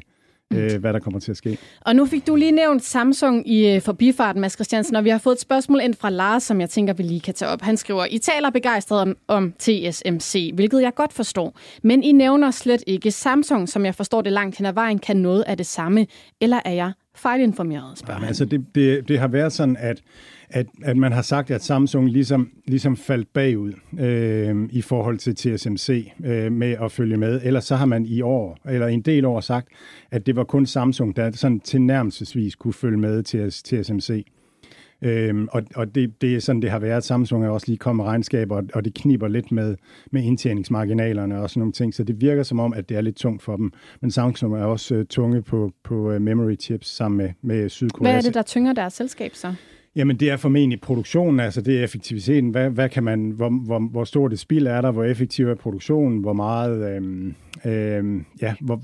[0.54, 1.58] øh, hvad der kommer til at ske.
[1.82, 5.18] Og nu fik du lige nævnt Samsung i øh, forbifarten, Mads Christiansen, og vi har
[5.18, 7.62] fået et spørgsmål ind fra Lars, som jeg tænker, vi lige kan tage op.
[7.62, 12.52] Han skriver, I taler begejstret om, om TSMC, hvilket jeg godt forstår, men I nævner
[12.52, 15.66] slet ikke Samsung, som jeg forstår det langt hen ad vejen, kan noget af det
[15.66, 16.08] samme,
[16.42, 20.02] eller er jeg fejlinformeret, spørger ja, Altså det, det, det har været sådan, at
[20.50, 25.36] at, at man har sagt, at Samsung ligesom, ligesom faldt bagud øh, i forhold til
[25.36, 27.42] TSMC øh, med at følge med.
[27.44, 29.68] Ellers så har man i år, eller en del år sagt,
[30.12, 34.26] at det var kun Samsung, der sådan tilnærmelsesvis kunne følge med til TSMC.
[35.02, 37.04] Øhm, og og det, det er sådan, det har været.
[37.04, 39.76] Samsung er også lige kommet med regnskaber, og og det kniber lidt med,
[40.12, 41.94] med indtjeningsmarginalerne og sådan nogle ting.
[41.94, 43.72] Så det virker som om, at det er lidt tungt for dem.
[44.02, 48.12] Men Samsung er også øh, tunge på, på øh, memory chips sammen med, med Sydkorea.
[48.12, 49.54] Hvad er det, der tynger deres selskab så?
[49.96, 52.50] Jamen, det er formentlig produktionen, altså det er effektiviteten.
[52.50, 55.56] Hvad, hvad kan man, hvor, hvor, hvor stort et spil er der, hvor effektiv er
[55.56, 57.36] produktionen, hvor meget, øhm,
[57.66, 58.82] øhm, ja, hvor,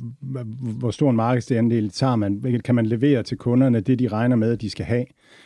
[0.80, 4.52] hvor stor en markedsandel tager man, kan man levere til kunderne det, de regner med,
[4.52, 5.06] at de skal have.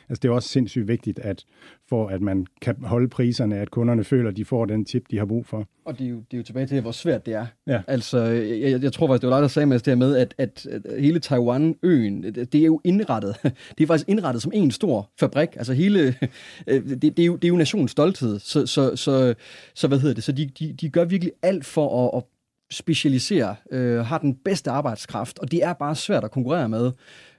[0.09, 1.45] Altså det er også sindssygt vigtigt, at
[1.89, 5.17] for at man kan holde priserne, at kunderne føler, at de får den tip, de
[5.17, 5.67] har brug for.
[5.86, 7.45] Og det er jo, det er jo tilbage til, hvor svært det er.
[7.67, 7.81] Ja.
[7.88, 10.36] Altså, jeg, jeg tror faktisk, det var dig, der sagde med det her med, at,
[10.38, 13.36] at, at hele Taiwan-øen, det er jo indrettet.
[13.77, 15.49] Det er faktisk indrettet som en stor fabrik.
[15.55, 16.05] Altså hele,
[16.67, 18.39] det, det, er, jo, det er jo nationens stolthed.
[18.39, 19.33] Så, så, så,
[19.73, 20.23] så hvad hedder det?
[20.23, 22.23] Så de, de, de gør virkelig alt for at, at
[22.71, 26.91] specialisere, øh, har den bedste arbejdskraft, og det er bare svært at konkurrere med.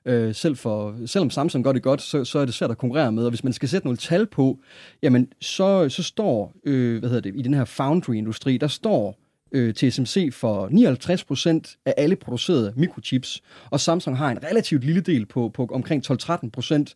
[0.07, 3.13] Øh, selv for, selvom Samsung gør det godt, så, så er det svært at konkurrere
[3.13, 3.25] med.
[3.25, 4.59] Og hvis man skal sætte nogle tal på,
[5.03, 9.19] jamen så, så står, øh, hvad hedder det, i den her foundry-industri, der står
[9.53, 15.01] øh, TSMC for 59 procent af alle producerede mikrochips, og Samsung har en relativt lille
[15.01, 16.95] del på, på omkring 12-13 procent.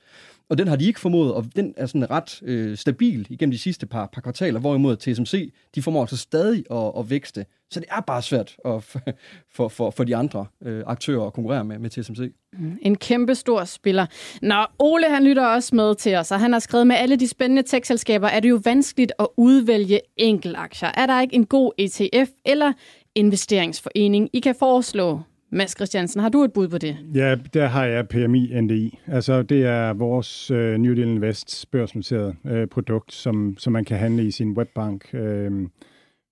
[0.50, 3.58] Og den har de ikke formået, og den er sådan ret øh, stabil igennem de
[3.58, 7.46] sidste par, par kvartaler, hvorimod TSMC, de formår altså stadig at, at vækste.
[7.70, 8.84] Så det er bare svært at,
[9.54, 12.32] for, for, for de andre øh, aktører at konkurrere med, med TSMC.
[12.52, 14.06] Mm, en kæmpe stor spiller.
[14.42, 17.28] Nå, Ole han lytter også med til os, og han har skrevet med alle de
[17.28, 20.90] spændende tech-selskaber, er det jo vanskeligt at udvælge enkeltaktier.
[20.94, 22.72] Er der ikke en god ETF eller
[23.14, 25.20] investeringsforening, I kan foreslå?
[25.52, 26.96] Mads Christiansen, har du et bud på det?
[27.14, 28.98] Ja, der har jeg PMI NDI.
[29.06, 33.98] Altså, det er vores øh, New Deal Invest børsnoterede øh, produkt, som, som man kan
[33.98, 35.14] handle i sin webbank.
[35.14, 35.52] Øh,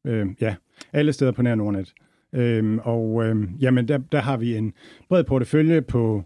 [0.07, 0.55] øh, ja,
[0.93, 1.93] alle steder på nær Nordnet.
[2.33, 4.73] Øh, og øh, jamen, der, der har vi en
[5.09, 6.25] bred portefølje på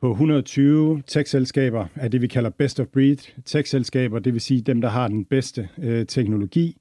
[0.00, 4.80] på 120 tech-selskaber af det, vi kalder best of breed tech-selskaber, det vil sige dem,
[4.80, 6.76] der har den bedste øh, teknologi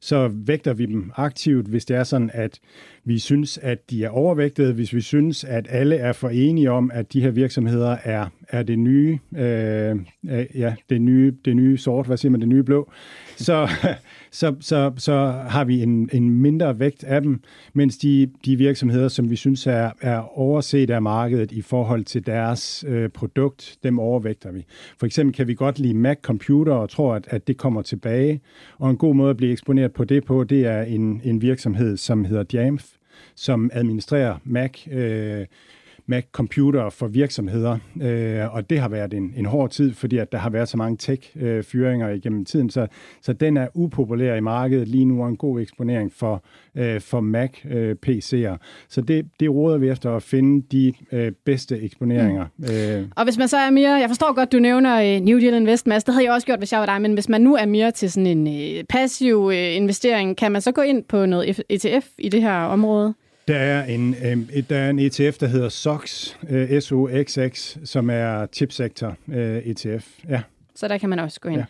[0.00, 2.60] så vægter vi dem aktivt, hvis det er sådan, at
[3.04, 6.90] vi synes, at de er overvægtede, hvis vi synes, at alle er for enige om,
[6.94, 9.96] at de her virksomheder er, er det nye, øh,
[10.30, 12.90] øh, ja, det nye, det nye sort, hvad siger man, det nye blå,
[13.36, 13.68] så,
[14.30, 15.16] så, så, så
[15.48, 17.40] har vi en, en mindre vægt af dem,
[17.72, 22.26] mens de, de virksomheder, som vi synes er, er overset af markedet i forhold til
[22.26, 24.64] deres øh, produkt, dem overvægter vi.
[24.98, 28.40] For eksempel kan vi godt lide Mac Computer og tror, at, at det kommer tilbage,
[28.78, 31.96] og en god måde at blive eksponeret på det på, det er en, en virksomhed,
[31.96, 32.84] som hedder Jamf,
[33.34, 35.46] som administrerer Mac øh,
[36.06, 40.38] Mac-computer for virksomheder, øh, og det har været en, en hård tid, fordi at der
[40.38, 42.86] har været så mange tech-fyringer igennem tiden, så,
[43.22, 46.44] så den er upopulær i markedet lige nu, og en god eksponering for,
[46.74, 48.52] øh, for Mac-PC'er.
[48.52, 52.46] Øh, så det, det råder vi efter at finde de øh, bedste eksponeringer.
[52.56, 52.64] Mm.
[52.64, 53.04] Øh.
[53.16, 55.86] Og hvis man så er mere, jeg forstår godt, du nævner øh, New Deal Invest,
[55.86, 57.66] Mads, det havde jeg også gjort, hvis jeg var dig, men hvis man nu er
[57.66, 58.46] mere til sådan en
[58.78, 62.58] øh, passiv øh, investering, kan man så gå ind på noget ETF i det her
[62.58, 63.14] område?
[63.48, 68.46] Der er en, øh, der er en ETF, der hedder SOX, øh, SOXX, som er
[68.52, 70.06] chipsektor øh, ETF.
[70.28, 70.42] Ja.
[70.74, 71.62] Så der kan man også gå ind.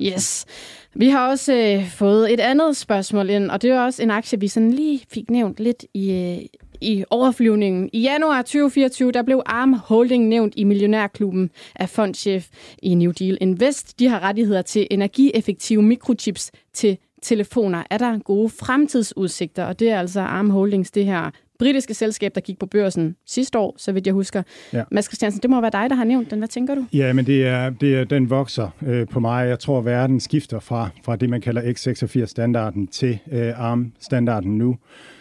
[0.00, 0.12] Ja.
[0.14, 0.46] Yes.
[0.94, 4.40] Vi har også øh, fået et andet spørgsmål ind, og det er også en aktie,
[4.40, 6.46] vi sådan lige fik nævnt lidt i, øh,
[6.80, 7.90] i overflyvningen.
[7.92, 12.48] I januar 2024, der blev ARM Holding nævnt i Millionærklubben af fondchef
[12.82, 13.98] i New Deal Invest.
[13.98, 17.82] De har rettigheder til energieffektive mikrochips til telefoner.
[17.90, 19.64] Er der gode fremtidsudsigter?
[19.64, 23.58] Og det er altså Arm Holdings, det her britiske selskab, der gik på børsen sidste
[23.58, 24.42] år, så vidt jeg husker.
[24.72, 24.82] Ja.
[24.90, 26.38] Mads Christiansen, det må være dig, der har nævnt den.
[26.38, 26.86] Hvad tænker du?
[26.92, 29.48] Ja, men det er, det er, den vokser øh, på mig.
[29.48, 34.76] Jeg tror, verden skifter fra, fra det, man kalder x86-standarden til øh, ARM-standarden nu.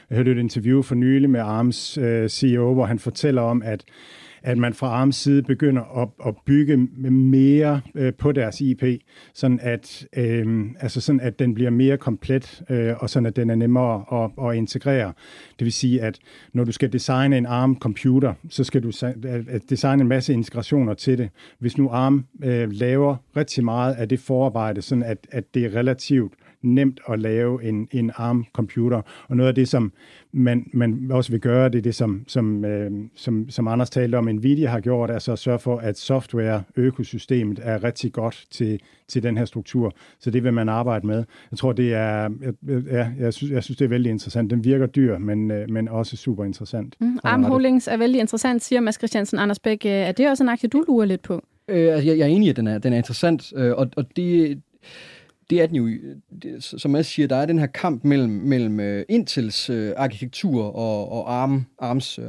[0.09, 3.83] Jeg hørte et interview for nylig med ARMs øh, CEO, hvor han fortæller om, at
[4.43, 6.77] at man fra ARMs side begynder at, at bygge
[7.11, 8.83] mere øh, på deres IP,
[9.33, 13.49] sådan at, øh, altså sådan at den bliver mere komplet, øh, og sådan at den
[13.49, 15.13] er nemmere at, at integrere.
[15.59, 16.19] Det vil sige, at
[16.53, 18.91] når du skal designe en ARM-computer, så skal du
[19.69, 21.29] designe en masse integrationer til det.
[21.59, 25.75] Hvis nu ARM øh, laver rigtig meget af det forarbejde, sådan at, at det er
[25.75, 26.33] relativt
[26.63, 29.01] nemt at lave en, en ARM-computer.
[29.27, 29.91] Og noget af det, som
[30.31, 34.15] man, man også vil gøre, det er det, som, som, øh, som, som Anders talte
[34.15, 39.23] om, Nvidia har gjort, altså at sørge for, at software-økosystemet er rigtig godt til, til
[39.23, 39.93] den her struktur.
[40.19, 41.23] Så det vil man arbejde med.
[41.51, 42.29] Jeg tror, det er,
[42.91, 44.51] ja, jeg, synes, jeg synes, det er vældig interessant.
[44.51, 46.95] Den virker dyr, men, øh, men også super interessant.
[46.99, 49.39] Mm, ARM Holdings er vældig interessant, siger Mads Christiansen.
[49.39, 51.43] Anders Bæk, er det også en aktie, du lurer lidt på?
[51.67, 53.89] Øh, altså, jeg, jeg er enig i, at den er, den er interessant, øh, og,
[53.95, 54.61] og det
[55.49, 55.89] det er den jo,
[56.43, 60.63] det, som jeg siger, der er den her kamp mellem, mellem uh, Intels uh, arkitektur
[60.63, 62.25] og, og ARM, ARMs uh,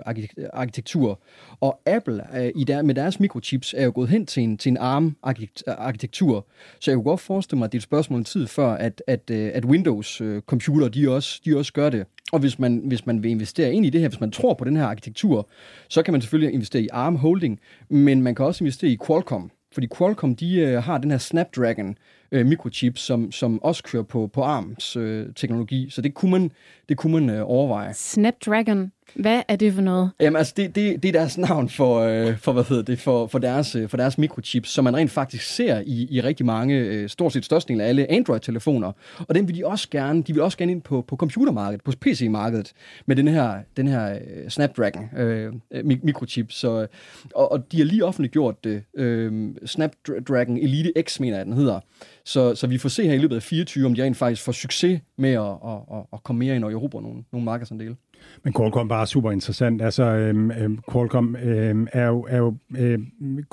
[0.53, 1.21] arkitektur.
[1.61, 4.71] Og Apple uh, i der, med deres mikrochips er jo gået hen til en, til
[4.71, 6.47] en ARM-arkitektur.
[6.81, 9.03] Så jeg kunne godt forestille mig, at det er et spørgsmål om tid før, at,
[9.07, 12.07] at, uh, at Windows-computer, de også, de også gør det.
[12.33, 14.65] Og hvis man, hvis man vil investere ind i det her, hvis man tror på
[14.65, 15.49] den her arkitektur,
[15.89, 19.51] så kan man selvfølgelig investere i ARM Holding, men man kan også investere i Qualcomm,
[19.73, 21.97] Fordi Qualcomm, de øh, har den her Snapdragon
[22.35, 26.51] øh, mikrochip, som, som også kører på, på ARMS øh, teknologi, så det kunne man,
[26.89, 27.95] det kunne man øh, overveje.
[27.95, 30.11] Snapdragon, hvad er det for noget?
[30.21, 33.27] Jamen altså, det, det, det er deres navn for, øh, for hvad hedder det, for,
[33.27, 36.77] for, deres, øh, for deres mikrochips, som man rent faktisk ser i, i rigtig mange,
[36.77, 38.93] øh, stort set størstedelen af alle Android-telefoner.
[39.19, 41.93] Og den vil de også gerne, de vil også gerne ind på, på computermarkedet, på
[42.01, 42.73] PC-markedet,
[43.07, 46.53] med den her, den her øh, Snapdragon øh, øh mikrochip.
[46.53, 46.87] Så,
[47.35, 48.83] og, og de har lige offentliggjort det.
[48.97, 51.81] Øh, Snapdragon Elite X, mener jeg, den hedder.
[52.25, 54.53] Så, så vi får se her i løbet af 24, om de rent faktisk får
[54.53, 57.97] succes med at, at, at, at komme mere ind og erobre nogle, nogle markedsandele.
[58.43, 59.83] Men Qualcomm var super interessant.
[59.83, 63.07] Altså, øhm, øhm, Qualcomm øhm, er jo, er jo øhm,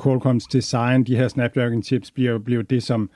[0.04, 3.10] Qualcomms design, de her Snapdragon chips, bliver, bliver det, som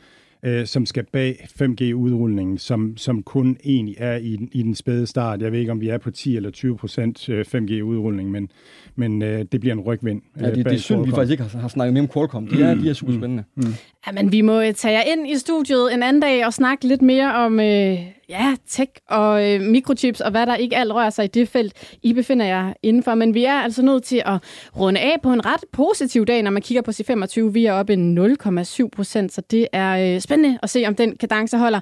[0.45, 5.41] øh, som skal bag 5G-udrulningen, som, som kun egentlig er i, i den spæde start.
[5.41, 8.49] Jeg ved ikke, om vi er på 10 eller 20 procent 5G-udrulning, øh, men,
[8.95, 10.21] men øh, det bliver en rygvind.
[10.39, 12.47] Ja, det, det er synd, vi faktisk ikke har, har snakket mere om Qualcomm.
[12.47, 12.81] De er, mm.
[12.81, 13.43] de er super spændende.
[13.55, 13.63] Mm.
[13.63, 13.73] Mm.
[14.07, 17.01] Ja, men vi må tage jer ind i studiet en anden dag og snakke lidt
[17.01, 17.97] mere om øh,
[18.29, 21.97] ja, tech og øh, mikrochips og hvad der ikke alt rører sig i det felt,
[22.03, 23.15] I befinder jer indenfor.
[23.15, 24.39] Men vi er altså nødt til at
[24.79, 27.41] runde af på en ret positiv dag, når man kigger på C25.
[27.41, 31.17] Vi er oppe i 0,7 procent, så det er øh, spændende at se, om den
[31.17, 31.79] kadence holder.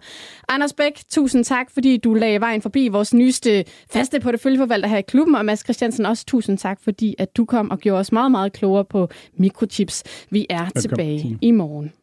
[0.49, 5.01] Anders Bæk, tusind tak, fordi du lagde vejen forbi vores nyeste faste porteføljeforvalter her i
[5.01, 8.31] klubben, og Mads Christiansen også tusind tak, fordi at du kom og gjorde os meget,
[8.31, 10.03] meget klogere på mikrochips.
[10.29, 10.81] Vi er Velkommen.
[10.81, 11.93] tilbage i morgen.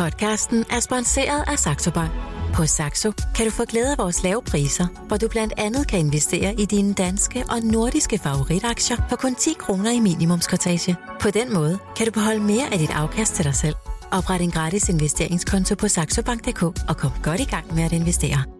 [0.00, 2.10] Podcasten er sponsoreret af Saxo Bank.
[2.54, 5.98] På Saxo kan du få glæde af vores lave priser, hvor du blandt andet kan
[5.98, 10.96] investere i dine danske og nordiske favoritaktier for kun 10 kroner i minimumskortage.
[11.20, 13.74] På den måde kan du beholde mere af dit afkast til dig selv.
[14.12, 18.59] Opret en gratis investeringskonto på saxobank.dk og kom godt i gang med at investere.